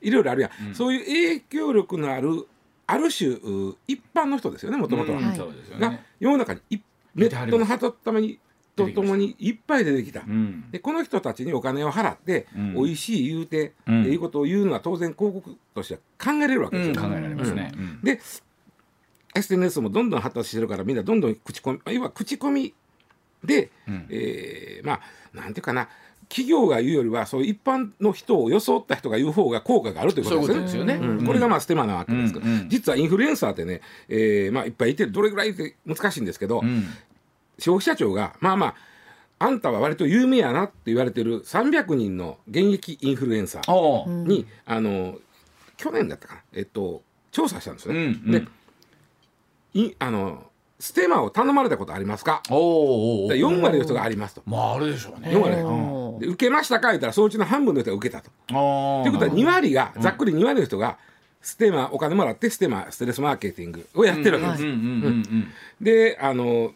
[0.00, 2.48] いろいろあるやん、そういう影響力のある
[2.86, 6.04] ある種う一般の人ですよねもともとは、うんそうですよがね。
[6.20, 6.78] 世の中にい
[7.14, 8.38] ネットの発達ために
[8.76, 10.20] とともにいっぱい出てきた。
[10.20, 10.70] うん。
[10.70, 12.74] でこの人たちにお金を払って、うん。
[12.74, 14.02] 美味しい言うて、うん。
[14.02, 17.72] っていうことを言うのは当然広告としては考えれるわけですよ、考えられますね。
[17.74, 18.00] うん。
[18.02, 18.20] で
[19.34, 22.74] SNS もどんどん発達してるからみんなどんどん口コミ要は口コミ
[23.42, 24.06] で、うん。
[24.10, 25.00] えーまあ
[25.32, 25.88] なんていうかな
[26.28, 30.98] 企業が言うよりはそう一般の人を装った人が言う方が効果があるということですよね。
[31.24, 36.84] これがまあステマなわけですけど、実はインフルエンサーってね、えーまあ、いっぱいいてどれぐらいって難しいんですけど、うん。
[37.58, 38.74] 消費者庁がまあまあ
[39.38, 45.18] あんたは割と有名やなって言われてる300人の現役インフルエンサーに、あの
[45.76, 48.16] 去年だったかな、えっと、調査したんですよね。
[48.26, 48.44] で
[49.74, 50.44] いあの
[50.78, 52.42] ステマを頼まれたことありますか？
[52.50, 54.42] おうおうで4割の人がありますと。
[54.44, 55.30] まああるでしょうね。
[55.30, 58.30] 4割おーで受けましたか言ったらそのうちの半分の人が受けたと。
[58.48, 58.54] と
[59.06, 60.98] いうことは2割が、ざっくり2割の人が
[61.40, 64.62] ステマお金もらってステマステレスマーケティングをやってるわけです。
[64.64, 65.48] うんうんうんうん
[65.80, 66.74] であのうん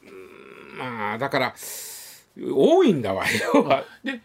[0.79, 1.55] まあだから
[2.39, 3.85] 多いんだわ要は。
[4.03, 4.21] で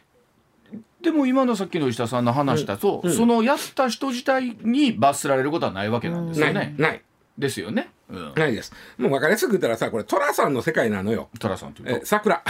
[1.01, 6.53] でも今のさっきの石田さんの話だと、そのやった人自体に罰せられることはないわけなんですよね。
[6.53, 7.01] ないない
[7.37, 7.91] ですよね。
[8.09, 8.33] うん。
[8.35, 8.71] ないです。
[8.97, 11.29] もう分かりやすく言ったらさこれ寅さんの世界なのよ。
[11.39, 11.95] 寅さんというと。
[11.97, 12.41] え桜。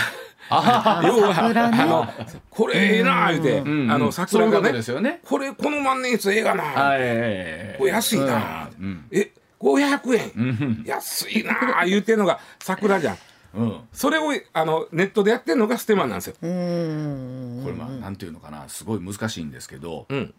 [0.50, 1.82] あ 要は桜ね。
[1.82, 2.08] あの
[2.50, 5.22] これええなあ言うて、んあの桜がそういうねですよね。
[5.26, 8.86] これこの万年筆ええがな、はいえこれ安いな、うん。
[8.86, 13.18] うんえ500円、安いなあ言うてんのが桜じゃん。
[13.56, 13.80] うん。
[13.94, 18.68] それをあのネットでやってんのがステマなんですよ、これまあなんていうのかな。
[18.68, 20.34] すごい難しいんですけど、うん。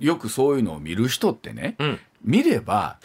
[0.00, 1.98] よくそういうのを見る人ってね、ん。
[2.24, 2.98] 見れば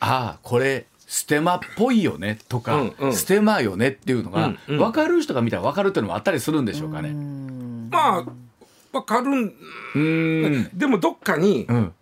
[0.00, 3.14] ああこれステマっぽいよねとか、うんうん。
[3.14, 4.78] ステマよねっていうのが、うんうん。
[4.78, 7.12] 分かる人が見たら分かるっていうのもあったりするんでしょうかね。
[7.90, 8.24] まあ
[8.92, 9.54] わかるん
[9.94, 10.70] うん。
[10.74, 11.94] でもどっかに、うん、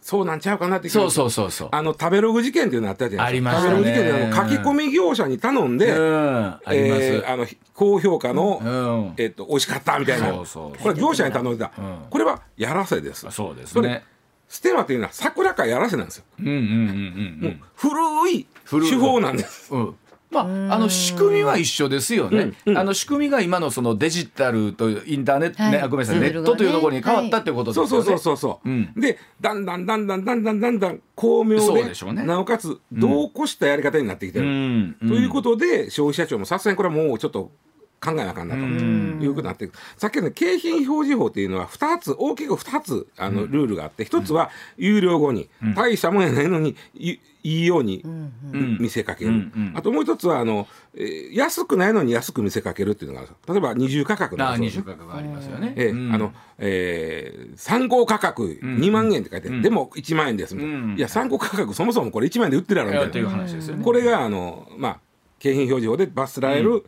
[0.00, 1.68] そうなんちゃうかなってそうそうそうそう。
[1.70, 3.50] あの食べログ事件っていうのあったじゃないですか。
[3.50, 3.84] ありましたね。
[3.84, 7.02] 食べログ事件であの書き込み業者に頼んで、うん、あります。
[7.02, 9.22] えーあの高評価の、うん。
[9.22, 10.28] えっと美味しかったみたいな。
[10.34, 11.98] そうそうこれ業者に頼んでた、うん。
[12.10, 13.30] これはやらせです。
[13.30, 14.04] そうですね。
[14.50, 16.62] ステマというのは桜かやらせなんですよ、うんうんうんう
[17.48, 19.72] ん古い古い手法なんです。
[19.72, 19.80] うん。
[19.86, 19.96] うん。
[20.30, 20.46] まあ、あ
[20.78, 25.88] の仕組みは一緒ですよね、あの仕組みが今のそのデジタルとインターネット、はい。
[25.88, 27.88] ごめんなさい、ネットというところに変わったってことですよね。
[27.88, 28.92] そうそうそうそうそう、うん。
[28.96, 37.50] でだんだんだんだんだんだんだんだん巧妙ででしょうねなおかつ度を越したやり方になってきてる、うんということで消費者庁もさすがにこれはもうちょっと
[38.00, 39.74] 考えなあかんなということになっていく。
[39.96, 48.04] さっきのね景品表示法っていうのは2つ大きく2つあのルールがあって1つは有料後に大したもんやないのにいいいように
[48.78, 53.30] 見せかける、うんうんあともう一つはあの、えー安くないのに安く見せかけるっていうのがある。
[53.48, 55.74] 例えば二重価格あなんですよあ二重価格がありますよね。
[55.76, 56.14] ええうん。
[56.14, 60.96] あのえー参考価格2万円って書いて、でも1万円ですみたいな、うん。
[60.96, 63.04] いや参考価格そもそもこれ1万円で売ってるやろみたいな。
[63.04, 63.84] いやという話ですよね。
[63.84, 64.98] これがあの、まあ、
[65.38, 66.84] 景品表示法で罰せられる、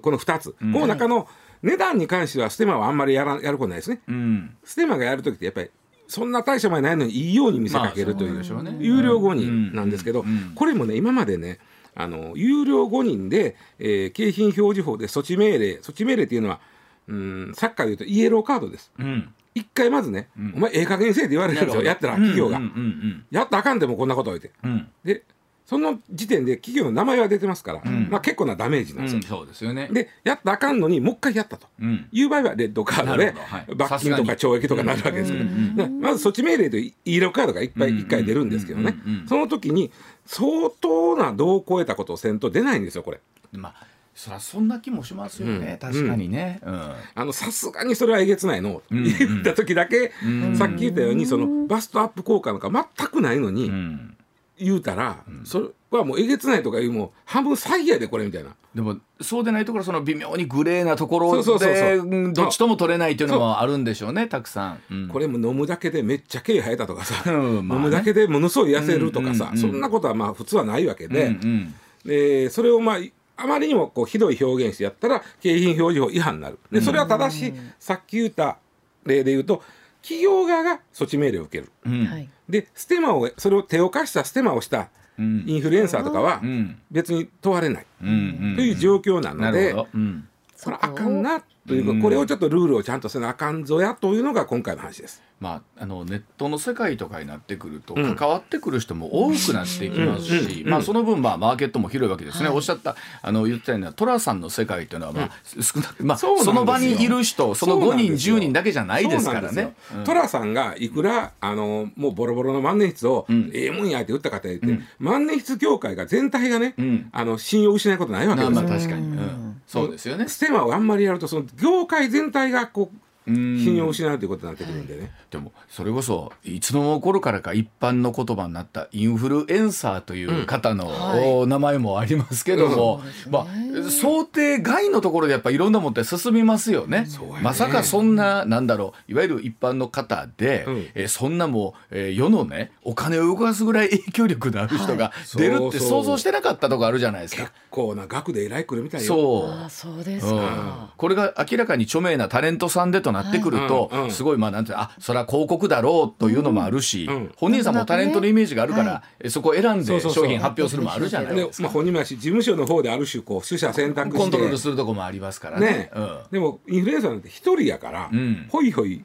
[0.00, 1.28] この2つ、この中の
[1.62, 4.00] 値段に関してはステマはあんまりやらやることないですね。
[4.08, 5.70] うん、ステマがやるときってやっぱり
[6.06, 8.84] そんな大したもんやないのにいいように見せかけるという,、まあそうでしょうね。
[8.84, 10.28] 有料誤認なんですけど、うん。
[10.28, 10.52] うん。
[10.54, 11.58] これもね今までね
[11.94, 16.60] あの有料誤認で、えー景品表示法で措置命令措置命令っていうのは
[17.08, 18.92] うんサッカーでいうとイエローカードです。
[18.98, 24.50] うん、一回まずね、お前ええ加減にせえって言われるんですよやったら企業が、うんうんやったらあかんでもこんなこと言って。
[24.64, 24.88] うんうん。
[25.04, 25.22] で
[25.66, 29.16] その時点で企業の名前は出てますから、まあ、結構なダメージなんですよ。
[29.18, 29.88] うん、そうですよね。
[29.90, 31.66] でやったらあかんのにもう一回やったと。
[31.80, 33.34] うん、いう場合はレッドカードで
[33.74, 35.44] 罰金とか懲役とかなるわけですけど、
[35.84, 38.94] でまず措置命令とイエローカードがいっぱい一回出るんですけどね。
[39.06, 39.90] うんうんうんその時に
[40.26, 43.20] 相当な度を超えたことをせんと出ないんですよこれ。
[43.52, 46.60] まあそりゃそんな気もしますよね、確かにね。
[46.62, 46.92] うん。
[47.14, 50.12] あのさすがにそれはえげつないの、ん言った時だけ、
[50.56, 54.13] さっき言ったようにそのバストアップ効果なんか全くないのにうん
[54.58, 58.54] 言うたら、それはもうえげつないとかいうもう半分詐欺やでこれみたいな。
[58.74, 61.88] でもそうでないところその微妙にグレーなところそうそうそうそう。
[61.88, 64.80] でうんどっちとも取れないっていうのもあるんでしょうねたくさん。
[64.90, 65.08] うん。
[65.08, 67.84] これも飲むだけでめっちゃ毛生えたとかさ、 うんまあね。
[67.84, 69.72] 飲むだけでものすごい痩せるとかさ、うんうんうん。
[69.72, 71.74] そんなことはまあ普通はないわけで、うんうん。
[72.04, 72.98] でそれをまあ
[73.36, 76.58] あまりにもこうひどい表現してやったら景品表示法違反になる。
[76.70, 78.58] でそれは正しい、さっき言った
[79.04, 79.62] 例で言うと
[80.04, 81.72] 企業側が措置命令を受ける。
[81.86, 82.04] うん。
[82.04, 82.28] はい。
[82.48, 85.44] でステマをそれを手を貸したステマをしたうん。
[85.46, 86.76] インフルエンサーとかはうん。
[86.90, 87.86] 別に問われない。
[88.02, 88.12] うんう
[88.52, 88.56] ん。
[88.56, 89.88] という状況なので、なるほど。
[89.94, 90.28] うん
[90.64, 95.22] これあかんなというかこれをちょっとルールをちゃんとせなあかんぞやというのが今回の話です。
[95.40, 98.14] まあ、あのネットの世界とかになってくるとうん。
[98.14, 100.70] 関わってくる人も多くなっていきますし、うん。
[100.70, 108.36] まあ、その分まあマーケットも広いわけですね、おっしゃったあの言ったような寅さんの世界というのはまあ少なく、まあ、その場にいる人その5人そうなんですよ。
[108.36, 109.74] 10人だけじゃないですからね。
[109.96, 113.50] うんトラさんがいくらあのもうボロボロの万年筆を、ん。
[113.52, 117.08] ええもんやって売った方言って、万年筆業界が全体がね、ん。
[117.12, 118.68] あの信用を失うことないわけまあですよ。
[118.68, 120.28] まあ確かに、うんそうですよね。
[120.28, 125.10] ステマをあんまりやるとその業界全体がこう信用を失うということになってくるんでね。
[125.30, 131.32] でもそれこそいつの頃からか一般の言葉になったインフルエンサーという方の、はい。
[131.32, 137.02] お名前もありますけども、まあ、想定外のところでやっぱいろんなもんって進みますよね。
[137.02, 137.06] ね。
[137.42, 140.86] まさかそんななんだろういわゆる一般の方で、うん。
[140.94, 146.02] えーそんなもう、えー世のねお金を動かすぐらい影響力のある人が出るってそうそう。
[146.02, 147.52] 想像してなかったとこあるじゃないです結か。
[147.70, 149.06] 構な額でえらい来るみたいよ。
[149.06, 149.70] そう。
[149.70, 150.38] そうですうん。
[150.38, 157.32] か、これが明らかに著名なタレントさんでとなってくると、すごいまあなんていうのあそれは広告だろうというのもあるし、うん。
[157.36, 161.62] 本人さんもタレントのイメージがあるから、そこを選んで商品発表するのもあるじゃないでですか。
[161.64, 164.18] まあ、本人も事務所の方である種こう取捨選択して。
[164.18, 165.90] コントロールするとこもありますからね。
[166.30, 168.46] でもインフルエンサーなんて一人やから、うん。
[168.50, 169.04] ほいほいう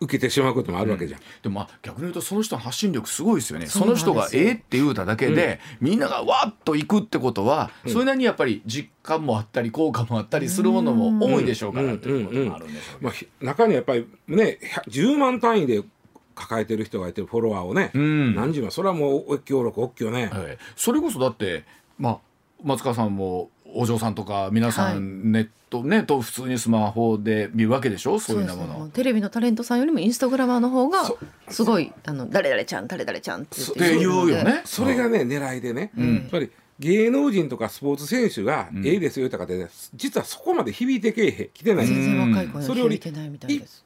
[0.00, 1.20] 受けてしまうこともあるわけじゃん。
[1.42, 3.66] でもまあ逆に言うとその人の発信力すごいですよね。
[3.66, 13.02] その人がええって言うただけで、みんながわっと行くってことは、それなりにやっぱり実感もあったり効果もあったりするものも多いでしょうからということもあるんでしょうけど。
[13.02, 15.82] まあ、ひ中にはやっぱりね1 10万単位で
[16.34, 18.34] 抱えてる人がいてフォロワーをね、ん。
[18.34, 18.70] 何十万。
[18.70, 21.64] それはもうおっきょうろくおっきょね、はい、それこそだって、
[21.98, 22.18] まあ、
[22.62, 28.18] 松川さんもお嬢さんとか皆さんネットね、と普通にスマホで見るわけでしょ？
[28.18, 28.88] そういうようなもの。
[28.88, 31.02] テレビのタレントさんよりもインスタグラマーの方が
[31.50, 34.62] すごいあの誰々ちゃん誰々ちゃんって言ってって言うよね。
[34.64, 41.86] それがね狙いでね、やっぱり芸能人とかスポーツ選手がええですよとかで、実はそこまで響いてけえへん来てない。
[41.86, 41.88] ん。
[41.88, 43.08] です全然若い子にそれより一。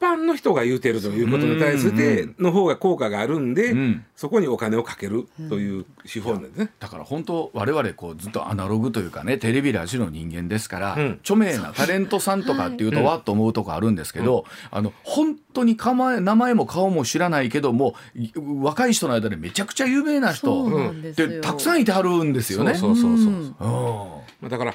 [0.00, 4.04] 般の人が言うてるということに対しての方が効果があるんで、ん。
[4.16, 6.70] そこにお金をかけるという手法なんですね。
[6.78, 11.12] だから本当我々こうずっとアナログというかねテレビラジオの人間ですから、ん。
[11.22, 21.28] 著名なタレントさんとかっていうとわっと思うとこあるんですけど、あの本当にかま名前も顔も知らないけどもい若い人の間でめちゃくちゃ有名な人そうなんですよ。
[21.28, 22.81] でたくさんいてはるんですよね。
[22.82, 24.48] そうそうそうそう。
[24.48, 24.74] だから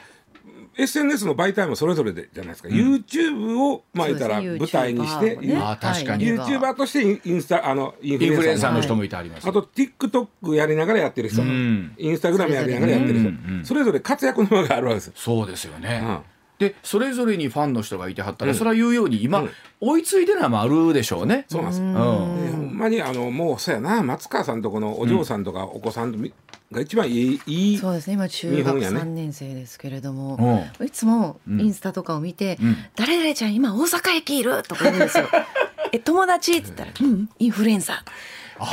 [0.77, 5.57] SNS の媒体もそれぞれでじゃないですか、YouTube をまあ言ったら舞台にして、YouTuber もね。
[5.57, 6.31] あー確かに。
[6.31, 6.49] はい。
[6.49, 9.47] YouTuber としてインスタあのインフルエンサーの人もいてあります。
[9.47, 13.65] あと TikTok やりながらやってる人、んインスタグラムやりながらやってる人、うんうん。
[13.65, 15.13] それぞれ活躍の場があるわけですよ。
[15.15, 16.01] そうですよね。
[16.03, 16.19] うん
[16.59, 19.43] でそれぞれにファンの人がいてはったら、それは言うように今、
[19.79, 21.45] 追いついでないもあるでしょうね。
[21.49, 21.85] そうなんですよ。
[21.87, 22.45] うん。
[22.45, 24.01] でほんまにあのもうそうやな。
[24.01, 26.33] 松川さんとこのお嬢さんとかお子さんとみ
[26.71, 28.13] が一番いい,、いいそうですね。
[28.15, 28.99] 今中学日本やね。
[29.01, 32.75] 3年生ですけれども、ういつもインスタとかを見て「ん。
[32.95, 35.27] 誰々ちゃん今大阪駅いる!」とか言うんですよ。
[35.93, 36.53] え友達？
[36.53, 37.97] って言ったら「うんインフルエンサー」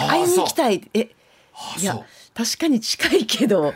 [0.09, 1.24] 会いに行きたいえあ
[1.81, 2.01] いや
[2.35, 3.75] 確かに近いけど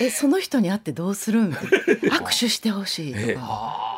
[0.00, 0.10] え。
[0.10, 1.52] その人に会ってどうするん
[2.10, 3.92] 握手してほしいとか。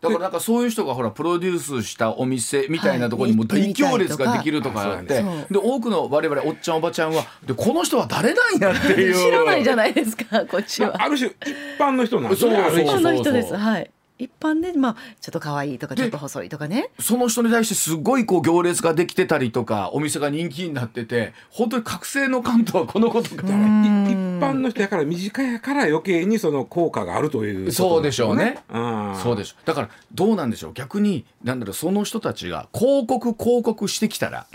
[0.00, 9.14] だからなんかそういう人がほらプロデュースしたお店みたいなところにもはい大行列ができるとかあって、で多くの我々おっちゃんおばちゃんはでこの人は誰なんやっていう。
[9.22, 10.94] 知らないじゃないですかこっちは。
[10.98, 13.90] ある種一般の人なんですよね。
[14.20, 16.90] 一般でまあちょっと可愛いとかちょっと細いとかね。
[17.00, 28.58] その人に対してすごいこう行列ができてたりとかお店が人気になってて本当に覚醒の関東はこのことかい一般の人やから身近やから余計にその効果があるということそうでしょうね。
[28.68, 29.16] うん。
[29.22, 30.72] そうでしょだからどうなんでしょう？
[30.74, 34.46] 逆になんだろうその人たちが広告広告してきたら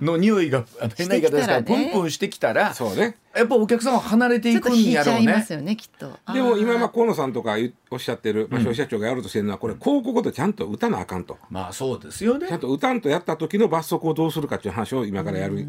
[0.00, 0.64] の匂いが
[0.96, 6.32] 変な言い方ですからプンプンしてきたらそうねやっぱお客さんは離れてちょっといくん引いちゃいまやろうねすよねきっと。
[6.32, 7.56] でも今ま河野さんとか
[7.90, 11.38] おっしゃってる、まあ、消費者庁がやろうとしてるのはこれ広告とちゃんと打たなあかんと。
[11.50, 12.48] まあそうですよね。
[12.48, 15.66] ちゃんと打たんとやった時の罰則をどうするかっていう話を今からやる、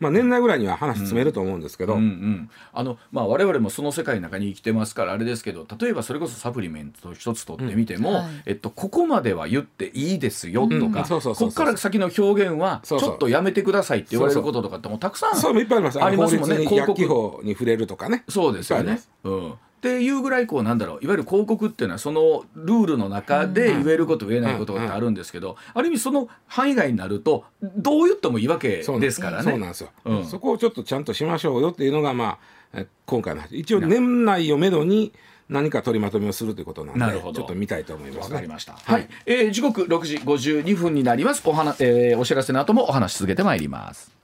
[0.00, 8.16] まあ、年内ぐらいには話詰めると思うんですけど、うんうん、あのまあ我々もその世界の中に生きてますからあれですけど例えばそれこそサプリメント一つ取ってみても、うん。
[8.16, 8.26] はい。
[8.46, 10.92] えっと、ここまでは言っていいですよとうん。
[10.92, 11.48] かそうそうそうそう。
[11.48, 16.02] ここから先の表現はちょっとやめてくださいって言われることとかってもうたくさんそういうのいっぱいあります。
[16.02, 16.56] ありますもんね。
[16.66, 18.24] 広告薬機法に触れるとかね。
[18.28, 19.00] そうですよね。
[19.24, 19.52] うん。
[19.52, 29.20] っていうぐらいこうなんだろういわゆる広告っていうのはそのルールの中で言えること言えないことってあるんですけど、ある意味その範囲外になるとどう言ってもいいわけです。
[29.20, 29.50] からね。
[29.50, 30.24] そうなんですよ、うん。
[30.24, 32.38] そこをちょっとちゃんとしましょうよっていうのがま
[32.72, 33.58] あえ今回の話。
[33.58, 35.12] 一応年内をめどに
[35.48, 37.40] 何か取りまとめをするということなんでなるほど。
[37.40, 38.28] ちょっと見たいと思います。
[38.28, 38.74] ねわかりました。
[38.74, 39.02] は、はい。
[39.02, 41.42] い、えー時刻6時52分になります。
[41.44, 44.21] お話、えーお知らせの後もお話し続けてまいります。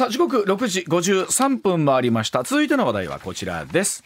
[0.00, 2.42] さあ時刻6時53分回りました。
[2.42, 4.02] 続いての話題はこちらです。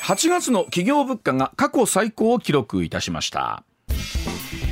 [0.00, 3.64] 8月の企業物価が過去最高を記録いたしました。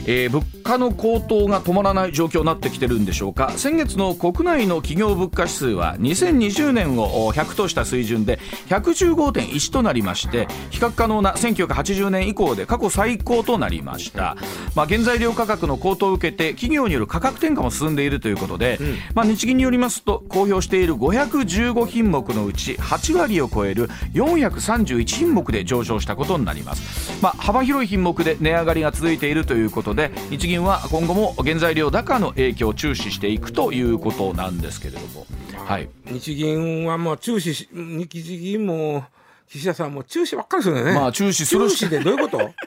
[0.06, 3.52] えー物価の高騰が止まらない状況になってきてるんでしょうか。
[3.56, 14.36] 先月の国内の企業物価指数は2020年を100とした水準で115.1となりまして比較可能な1980年以降で過去最高となりました、
[14.74, 18.78] まあ、原材料価格の高騰を受けて企業による価格転嫁も進んでいるということで、
[19.14, 35.26] まあ、日銀によりますと公表している515品目のうち8割を超える431品目で上昇したことになります、まあ、幅広い品目で値上がりが続いているということで日銀は今後も原材料高の影響を注視していくということなんですけれども、
[35.66, 39.04] はい、日銀はもう注視し日銀も
[39.48, 40.92] 岸田さんも注視ばっかりするよね。
[40.94, 42.50] まあ注視する注視でどういうこと？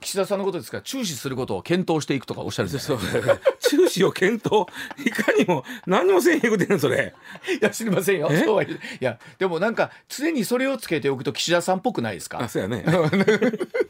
[0.00, 2.98] 岸田さんのことですから注視することを検討していくとかおっしゃるんですそう
[3.60, 4.66] 注視を検討。
[5.06, 7.14] いかにも何もせえへんことやんそれ。
[7.60, 8.28] いや知りませんよ。
[8.30, 8.38] え？
[8.44, 12.42] そうはいやでもなんか常にそれをつけておくと岸田さんっぽくないですか？
[12.42, 12.82] あそうやね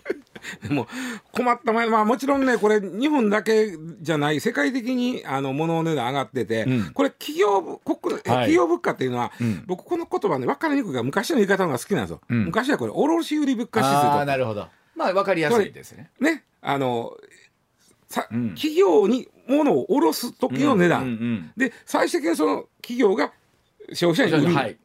[0.62, 0.87] で も
[1.33, 6.92] 困った前まあもちろんねこれ日本だけじゃない世界的にあの物の値段上がってて、うん。
[6.92, 9.65] これ企業ぶ国え企業物価っていうのは、ん。
[9.67, 12.44] 僕この言葉ね分かりにくいから昔の言い方の方が好きなんですよ、ん。
[12.44, 14.69] 昔はこれ卸売物価指数とああなるほど。
[14.94, 16.10] まあわかりやすいですね。
[16.21, 17.17] ねあの
[18.08, 18.48] さ、うん。
[18.54, 23.33] 企業に物を卸す時の値段、で最終的にその企業が
[23.92, 24.77] 消費者に売る、はい。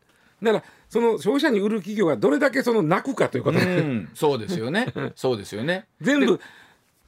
[0.41, 0.63] だから
[0.93, 4.93] その消費者に売る企業がどれだけその泣くかということで、うん、そうですよね。
[5.15, 5.87] そうですよね。
[5.99, 6.39] 全部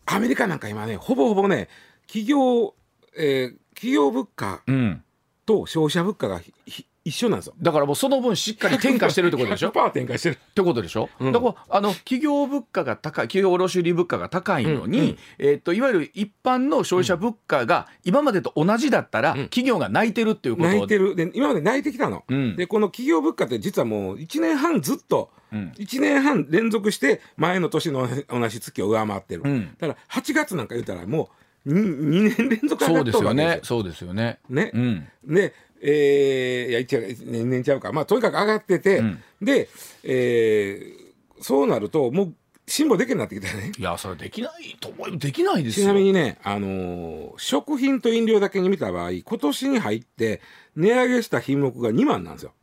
[0.07, 1.69] アメリカなんか今ねほぼほぼね
[2.07, 2.73] 企業、
[3.15, 5.03] えー企業物価うん。
[5.45, 7.53] と消費者物価がひひ一緒なんですよ。
[7.61, 9.69] だからもうその分しっかり転嫁してるってことでしょ？
[9.69, 10.37] っ100%転嫁してる。
[10.55, 11.07] てことでしょ？
[11.19, 22.23] うんだからあの企業物価が高い、企業卸売物価が高いのに、うんうんえっといわゆる一般の消費者物価が今までと同じだったら、うん企業が泣いてるっていうこと泣いてるで今まで泣いてきたの。
[22.27, 29.43] うんでこの企業物価って実はもう1年半ずっとうん1年半連続して前の年の同じ月を上回ってる。
[29.45, 31.29] うんだから8月なんか言ったらも
[31.67, 33.45] う 2, 年連続上そうですよがっとるわけね。
[33.57, 34.37] ですそうですよね。
[34.49, 34.55] よ。
[34.55, 34.77] ねう。
[34.79, 35.07] ん。
[35.25, 39.69] で、えー、いや一年年々ちゃうかまあとにかく上がってて、うんで、
[40.03, 42.33] えー、そうなるともう
[42.67, 43.71] 辛抱できるなってきたね。
[43.77, 45.85] いやそれできないと思うできないですよ。
[45.85, 50.41] ちなみにね、あのー食品と飲料だけに見た場合今年に入って
[50.75, 52.53] 値上げした品目が2万なんですよ。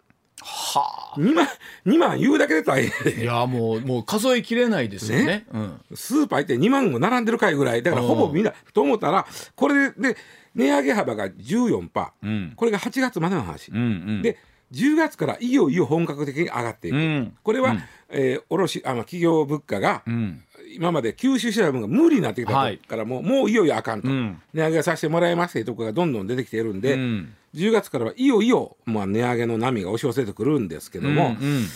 [0.43, 1.49] は2万
[1.87, 3.21] 2万言うだけで大変あ。
[3.23, 5.25] いやもうもう数えきれないですよね。
[5.25, 5.81] ねうん。
[5.95, 10.17] スーパー行って2万も並んでるかいぐらいだからうんほぼみんなと思ったらこれで
[10.55, 12.53] 値上げ幅が14%、うん。
[12.57, 13.81] これが8月までの話、うんう
[14.19, 14.23] ん。
[14.23, 14.39] で
[14.73, 17.37] 10月からいよいよ本格的に上がっていく、うん。
[17.43, 20.43] これは、うんえー卸あの企業物価がうん。
[20.75, 24.41] 今まで吸収してた分が無理になってきたはいからもう,、もういよいよあかんと、うん。
[24.55, 31.67] 値上げさせてもらいますっていうところがどんどん出てきているんで、うん10月からはいよいよ、まあ、値上げの波が押し寄せてくるんですけども、うんうん。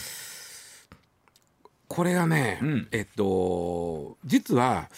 [1.89, 2.89] これがね、うん。
[2.93, 4.89] えっと実は、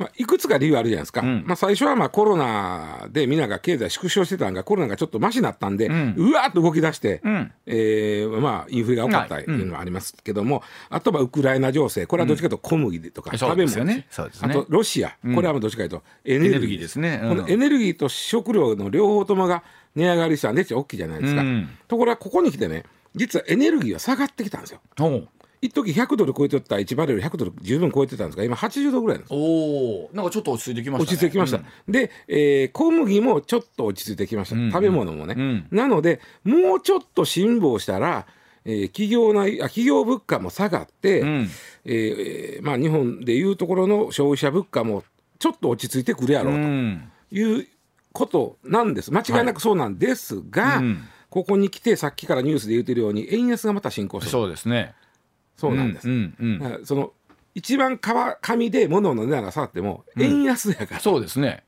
[0.00, 1.44] まあ、いくつか理由あるじゃないですか、うん。
[1.46, 7.52] まあ、最初はまあコロナでみんなが経済縮小してたんがコロナがちょっとマシになったんで、ううんわーっと動き出して、うん。
[7.66, 9.62] えーまあ、インフレが多かったってい。
[9.62, 13.94] うのはありますけども、あとはウクライナ情勢これはどっちかというと小麦とか食べ物、ね。
[13.96, 14.06] ね。
[14.40, 15.34] あとロシア、うん。
[15.34, 17.20] これはまあどっちかというとエネルギーですね。
[17.22, 17.28] うん。
[17.28, 19.62] このエネルギーと食料の両方ともが
[19.94, 21.68] 値上がりしたんで大きいじゃないですか、うん。
[21.88, 22.84] ところがここに来てね
[23.14, 24.80] 実はエネルギーは下がってきたんですよ。
[25.62, 29.34] 一時100ドル超えてた1バレル100ドル十分超えてたんですが今80ドルぐらいなんです。
[29.34, 31.16] おお、なんかちょっと落ち着いてきました、ね。
[31.16, 35.66] 落ち着いてきました、で、えー小麦もちょっと落ち着いてきました、うん食べ物もね、うん。
[35.70, 38.26] なのでもうちょっと辛抱したら、
[38.64, 41.48] えー企業内あ企業物価も下がって、うん。
[41.84, 45.04] えーまあ、日本でいうところの消費者物価も
[45.38, 47.12] ちょっと落ち着いてくるやうろうとん。
[47.32, 47.66] いう
[48.12, 49.12] ことなんです。
[49.12, 51.02] 間違いなくそうなんですが、うん。
[51.28, 54.32] ここに来てさっきからニュースで言ってるように円安がまた進行してる。
[54.32, 54.94] そうですね。
[55.56, 57.12] そうなんです、うんうんだからその
[57.54, 61.64] 一番か紙で物の値段が下がっても円安やから、そうですね。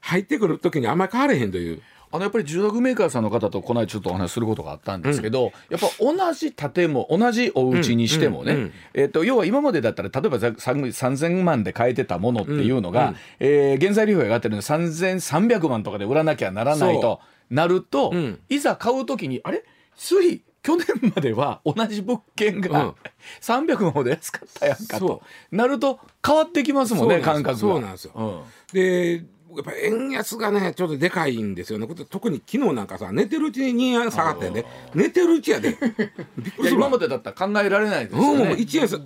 [0.00, 8.72] 入ってくる時にあんまり変われへんというあのやっぱり住宅メーカーさんの方とこの間ちょっとお話しすることがあったんですけど、やっぱ同じ建物同じお家にしてもね、うんうんうん。
[8.94, 13.16] えっと要は今までだったら例えばざさん3000万で買えてたものっていうのが、うんうん。
[13.40, 18.40] えー原材料費が上がってるので3300万とかで売らなきゃならないとなると、うん。
[18.48, 19.64] いざ買う時にあれ？
[19.96, 22.60] つい去年までは同じ物件うん。
[22.62, 22.94] が
[23.40, 25.06] 300万ほど安かったやんかと。
[25.06, 25.22] そ
[25.56, 27.56] なると変わってきますもんね感覚が。
[27.56, 28.12] そうなんですよ。
[28.16, 28.40] うん。
[28.72, 29.24] で
[29.56, 31.88] やっぱ円安がねちょっとでかいんですよね。
[32.08, 35.76] 特に昨日なんかさ寝てるうちに2円下がってんで寝てるうちやで。
[36.38, 36.86] びっくりするわ。
[36.86, 38.54] 今までだったら考えられないですようん、ね。
[38.54, 39.02] 1円さう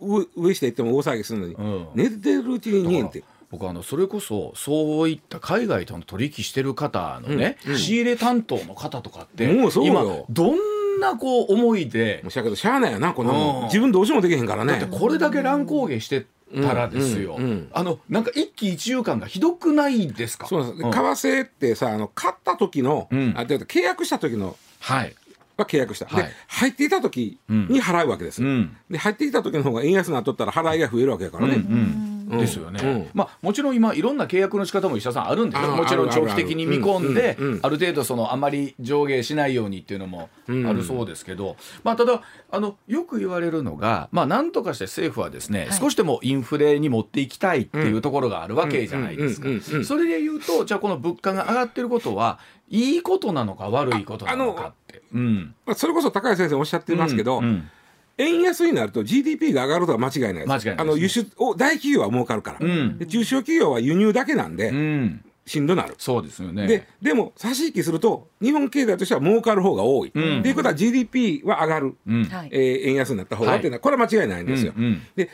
[0.00, 1.86] う上下行っても大騒ぎするのに、うん。
[1.94, 3.24] 寝てるうちに2円って。
[3.50, 7.78] 僕あのそれこそそういった海外との取引してる方のね、うんうん。
[7.78, 9.92] 仕入れ担当の方とかってもうそうよ。
[9.92, 13.64] 今どんなこう思いでもうしゃけどしゃあないよなこんなもん、うん。
[13.66, 14.78] 自分どうしようもできへんからね。
[14.78, 17.44] だってこれだけ乱高下してたらですよ、うん。
[17.44, 20.46] うんうんあのなんか一喜一憂感がひどくないですか？
[20.46, 23.34] そうです、為替ってさあの買った時の、うん。
[23.36, 25.14] あ契約した時のはい、
[25.56, 26.24] は契約した、はい。
[26.24, 28.76] で入っていた時に払うわけです、うん。
[28.90, 31.72] で入ってきた時の方が円安になっとったら払いが増えるわけやからね、うんうん
[32.08, 33.08] うんですよね、うん。
[33.14, 35.72] まあもちろん今いろんな契約の仕方も石田さんあるんですよ。
[35.72, 40.76] あもちろん長期的に見込んである程度そのあまり上下しないようにっていうのもあうん。
[40.76, 45.72] るそうですけど、まあただあのよく言われるのがまあなんとかして政府はですね、はい。
[45.72, 49.48] 少しでもインフレに持っていきたいっていうところがあるわけじゃないですか。
[49.84, 55.02] それで言うとじゃあこの物価が上がってることはいいことなのか悪いことなのかって。
[55.12, 55.54] うん。
[55.66, 57.44] まあ、それこそ高橋先生おっしゃってますけど、うん。
[57.44, 57.70] うん
[58.18, 60.46] 円安になると GDP が上がるとは間違いないです。
[60.46, 60.76] 間違いないですね。
[60.78, 62.98] あの輸出を大企業は儲かるから、うん。
[62.98, 65.24] で中小企業は輸入だけなんで、うん。
[65.46, 65.94] しんどなる。
[65.98, 66.66] そうですよね。
[66.66, 70.10] ででも差し引きすると日本経済としては儲かる方が多い。
[70.10, 70.46] と、うん。
[70.46, 74.72] いうことは GDP は上がる、えー円安になった方がっていうのは、これは間違いないんですよ。
[74.76, 75.02] うんうん。
[75.16, 75.30] で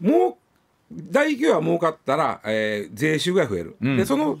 [0.00, 0.34] もう
[0.94, 3.96] 大企業は儲かったら、えー税収が増える、うん。
[3.96, 4.38] でその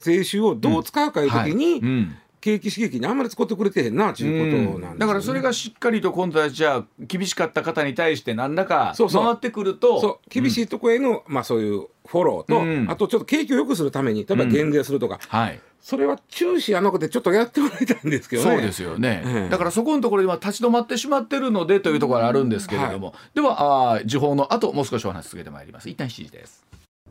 [0.00, 1.82] 税収をどう使うかいうときに、
[2.40, 10.18] 景気刺激にあんまり使ってくれてへんなっていうことなんね、だからそれがしっかりと今度はじゃあ厳しかった方に対して何らか回ってくるとそう。
[10.28, 12.90] 厳しいところへの、まあそういうフォローと、うん。
[12.90, 15.60] あとちょっと景気を良くするために例えば減税するとか、はい。
[15.80, 18.50] それは中止やなくてちょっとやってもらいたいんですけどね。
[18.50, 19.48] そうですよね、ええ。
[19.48, 25.88] だからそこのところでは立ち止まってしまってるのでというところがあるんですけれども、ではあー時報の後もう少しお話し続けてまいります。
[25.88, 26.64] 一旦7時です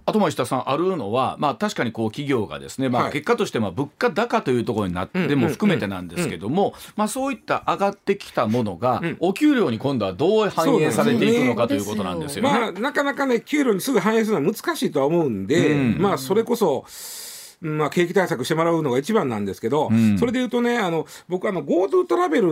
[0.07, 12.49] あとも石田さんあるのは、まあ、確かにこう企業がですね、まあ、はい結果としてまあ物価高というところになってうんも含めてなんですけども、まあ、そういった上がってきたものが、うんお給料に今度はどう反映されていくのかということなんですよね。
[12.49, 16.85] まあなかなかね給料にすぐ反映するのは難しいとは思うんで、うんまあそれこそ。
[17.59, 20.17] まあ、景気対策してもらうのが一番なんですけど、ん。
[20.19, 22.49] それでいうとね、あの僕あの、GoTo トラベル、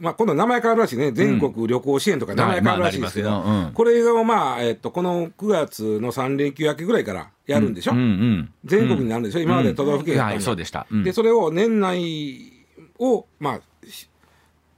[0.00, 3.72] まあ、今度名前変わるらしいね、全国旅行支援とか名前変わるらしいですけど、うん。
[3.74, 10.34] これが、まあえっと、この9月の3連休明けぐらいからやるんでしょ、うんうん全国になるんでしょ、今まで都道府県やったのに。
[10.36, 11.02] はいそうでした、うん。
[11.02, 12.52] でそれを年内
[12.98, 14.08] を、まあ、し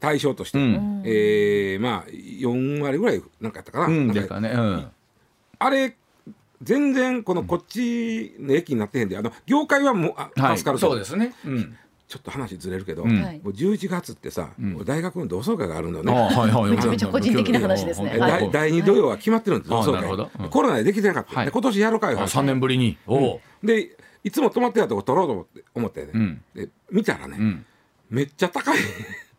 [0.00, 1.02] 対象として、うん。
[1.04, 4.86] えーまあ、4割ぐらいなんかやったかな、うんかうん。
[5.58, 5.96] あれ
[6.62, 11.76] 全然このこっちの駅になってへんであの業界はもうあはい、助かると、そうですね、うん。
[12.08, 13.20] ちょっと話ずれるけど、うん。
[13.20, 16.12] もう11月ってさ、もう大学の同窓会があるんだよね。
[16.12, 16.70] あはいはい。
[16.70, 18.12] めちゃめちゃ個人的な話ですね。
[18.14, 18.50] えはい。
[18.50, 20.24] 第第2土曜は決まってるんですあ同窓なるほど。
[20.24, 20.44] うん。
[20.44, 21.46] 会コロナでできてなかった、はい。
[21.46, 22.98] で今年やる会あが3年ぶりに。
[23.06, 23.40] おう。
[23.62, 26.42] でいつも泊まってたとこ取ろうと思って思ってね、うん。
[26.54, 27.66] で見たらね、うん。
[28.10, 28.78] めっちゃ高い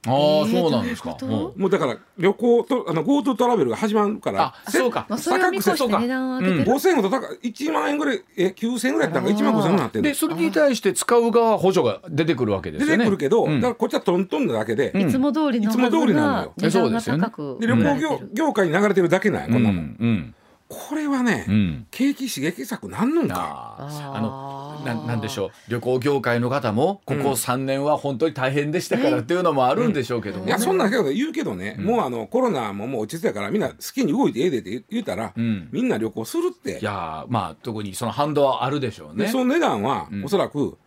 [0.05, 1.17] ああ、えーそうなんですか。
[1.21, 5.05] もうだから旅行とあの GoTo トラベルが始まるからあ、そうか。
[5.09, 5.19] まあ、。
[5.19, 12.97] それを見越して値段を上げてる、5000円ほど高い1万円ぐらいえ9000円ぐらいやったら1万5000円になってるで、それに対して使う側は補助が出てくるわけですよね。
[12.97, 13.61] 出てくるけど、うん。
[13.61, 16.53] だからこっちはトントンなだけで、うんいつも通りのいつも通りなのよ。
[16.57, 20.35] 値段が高くで旅行業業界に流れてるだけなんやこんなもん、うん。
[20.69, 21.87] これはね、うん。
[21.91, 25.49] 景気刺激策なんのんかあのななんでしょう。
[25.69, 35.69] 旅行業界の方もここ3年は本当に大変でしたからっていうのもあるんでしょうけどもね、いやそんなけど言うけどね、もうあのコロナももう落ち着いたからみんな好きに動いてええでって言言うたら、うん。
[35.71, 36.79] みんな旅行するって。
[36.79, 39.25] いやーまあ特にその反動はあるでしょうね。
[39.25, 40.23] でその値段は、ん。
[40.23, 40.77] おそらく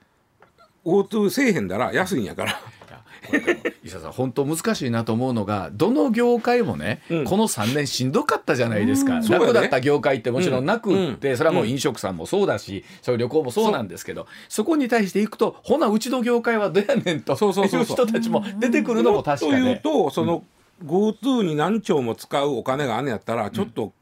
[0.84, 2.60] GoTo せえへんだら安いんやから
[3.84, 7.24] 伊佐さん本当難しいなと思うのがどの業界もね、うん。
[7.24, 9.46] この3年しんどかったじゃないですか、そうやね。
[9.46, 11.36] 楽だった業界ってもちろんなくって、うん。
[11.36, 19.78] それはもう飲食さんもそうだし、そういう旅行もそうなんですけどそこに対していくとほなうちの業界はどうやねんとそうそうそういう人たちも出てくるのも確という。
[19.80, 20.44] とその、
[20.84, 23.92] GoTo に何兆も使うお金があんねやったらちょっと、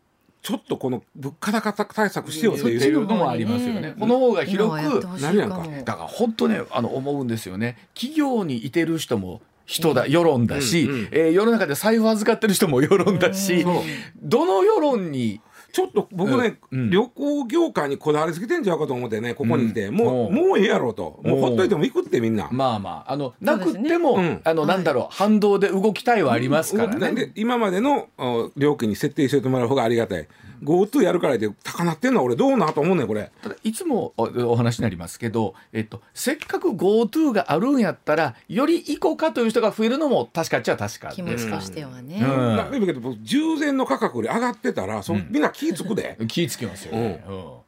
[0.45, 3.95] ちょっとこの物価高対策しようっていいううのもありますよね。
[3.99, 7.79] この方が広くなるやんかだから本当ねあの思うんですよね。
[7.95, 13.75] 企業にいてる人も人だ世論だし、うんうんえー世の中で財布預かってる人も世論だし、そう
[14.23, 15.41] どの世論に
[15.75, 16.91] ちょっと僕ね、うん。
[16.91, 19.97] 旅行業界にこだわりすぎてんちゃうかと思ってねここに来て、うん。
[19.97, 22.49] もうもうええやろうともうほっといても行くってみんな。
[22.53, 23.13] まあまあ。
[23.13, 24.41] あのそなくっても、うん。
[24.45, 27.33] あのなんだろう反動で動きたいはありますからね。
[27.35, 30.29] 今までのお料金に設定してもらう方がありがたい
[30.65, 33.31] GoTo やるからで高なってんのは俺どうなと思うねんこれ。
[33.43, 42.57] ただいつもおお話になりますけど、えっと、せっかく GoTo があるんやったらより行こうかという人が増えるのも確かっちゃ確か気持ちとしてはね、うん。
[42.57, 46.17] だだけど僕従前の価格より上がってたらそ、みんな気ぃ付くで。
[46.29, 47.25] 気ぃつきますよね。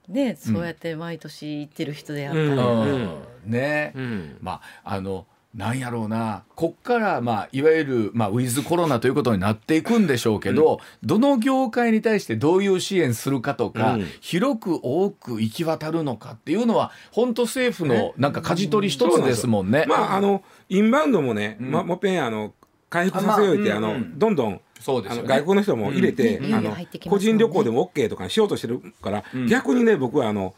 [0.09, 2.57] ねそうやって毎年行ってる人であったら、うん。
[2.57, 2.92] うん。
[3.44, 3.51] うん。
[3.51, 4.38] ね、うん。
[4.40, 5.26] まああの
[5.57, 6.44] なんやろうな。
[6.54, 14.07] こっから、まあ、いわゆる、まあ、ウィズコロナということになっていくんでしょうけど、どの業界に対してどういう支援するかとか、うん。
[14.20, 19.86] 広く多く行き渡るのかっていうのは本当政府のなんか舵取り一つですもんね。
[19.88, 21.70] まああのインバウンドもね、ん。
[21.70, 22.52] まもっぺんあの
[22.90, 24.18] 回復させよいて、あのあまあうん。
[24.18, 25.28] どんどんあのそうですよね。
[25.28, 26.54] 外国の人も入れて、うん。
[26.54, 26.76] あの
[27.09, 29.46] 個人旅行でも OK とかにしようとしてるから、うん。
[29.46, 30.54] 逆にね僕はあの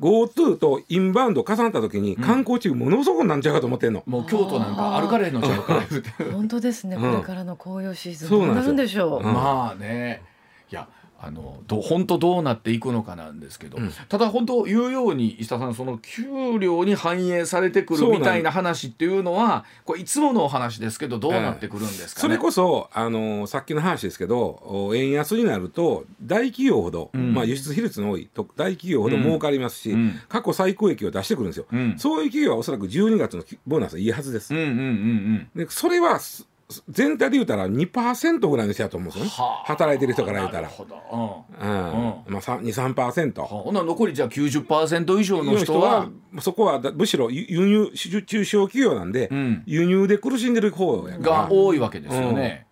[0.00, 4.02] GoTo とインバウンド重なった時に観光地ものすごくなんちゃうかと思ってんの。
[4.06, 7.10] もう京都なんか歩かれへんのちゃうか言うて本当ですね、うん。
[7.12, 8.28] これからの紅葉シーズン。
[8.28, 9.32] そうなどうなるんでしょう、うん。
[9.32, 10.22] まあね。
[10.70, 10.88] いや
[11.18, 13.90] あのど本当どうなっていくのかなんですけど、うん。
[14.08, 22.20] ただ本当言うように石田さんその給料に反映されてくるみたいな話っていうのはこれいつものお話ですけどどうなってくるんですかね？
[22.20, 27.32] それこそ、あのさっきの話ですけどお円安になると大企業ほど、うん。
[27.32, 30.20] まあ、輸出比率の多いと大企業ほど儲かりますし、うん。
[30.28, 31.94] 過去最高益を出してくるんですよ、うん。
[31.98, 35.64] そういう企業はおそらく12月のボーナスはいいはずです、うんうんうんうん。
[35.64, 36.46] でそれはす
[36.88, 39.30] 全体で言うたら2%ぐらいの人やと思うんですよね。
[39.30, 39.66] はあ。
[39.66, 40.62] 働いてる人から言うたら。
[40.62, 41.68] なるほど、うん。
[41.68, 42.32] うん。
[42.32, 43.48] まあ、23%はあ。
[43.48, 46.08] ほな残りじゃあ90%以上のの人は
[46.40, 49.62] そこはだむしろ輸輸入中中小企業なんで、うん。
[49.66, 52.66] 輸入で苦しんでる方が多いわけですよね。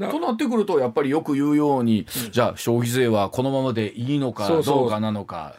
[0.00, 0.10] うん。
[0.10, 5.54] となってくるとやっぱりよく言うように、じゃあ消費税はこのままでいいのかどうかなのか。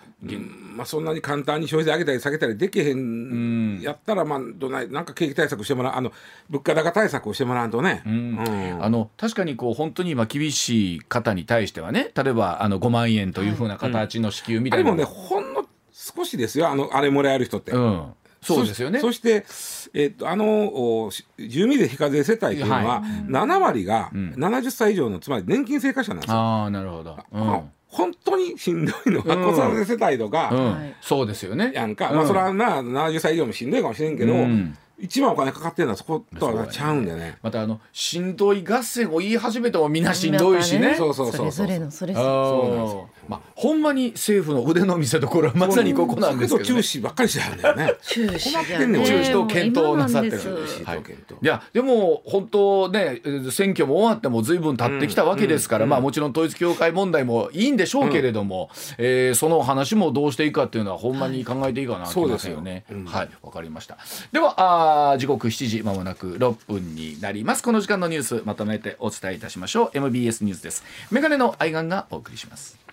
[0.78, 6.12] まあ、そんなに簡単に消費税上げたり下げたりできへん、やったら、まあ、どないなんか景気対策してもらうあの
[6.50, 8.78] 物価高対策をしてもらわんとね、うん。
[8.80, 16.70] あの確かにこう本当に今厳しい方に対してはね例えばあの5万円というふうな形の支給みたいな、あれもねほんの少しですよ。
[16.70, 17.72] あのあれもらえる人って。
[17.72, 18.14] うん。
[18.40, 19.00] そうですよね。
[19.00, 19.46] そして、
[19.94, 26.38] えっとあの住民税非課税世帯というのは、7割が70歳以上のつまり年金生活者なんですよ。
[26.38, 31.72] ああなるほど、うん本当にしんどいのは子育て世帯とか、そうですよね。
[31.74, 32.18] やんか、うん。
[32.18, 34.78] まあそれはな70歳以上もしんどいかもしれんけど、うん。
[35.00, 37.38] 一番お金かかってるのはそことはちゃうんでね。
[37.42, 40.96] またあのしんどい合戦を言い始めてもみんなしんどいしね。
[40.96, 41.68] そうそうそうそう。
[41.68, 42.50] れぞれのそれあぞー。
[42.50, 46.66] そうなんですよまあほんまに政府の腕の見せ所はまさにここなんですけど、ね。
[46.66, 47.86] 中止ばっかりしてはるんだよね。
[47.88, 50.38] れ中止困ってんねん中止と検討なさってる
[50.86, 51.00] はい
[51.42, 62.86] いやでも本当ねえー選挙も終わっても随分経ってきたわけですから、まあもちろん統一教会問題もいいんでしょうけれども、えーその話もどうしていいかっていうのはほんまに考えていいかなと思いますよね。
[62.88, 63.98] そうですようんはいわかりました。
[64.32, 67.64] ではあー時刻7時まもなく6分になります。
[67.64, 69.92] この時間のニュースまとめてお伝えいたしましょう。
[69.94, 70.84] MBS ニュースです。
[71.12, 72.87] メガネの愛玩がお送りします。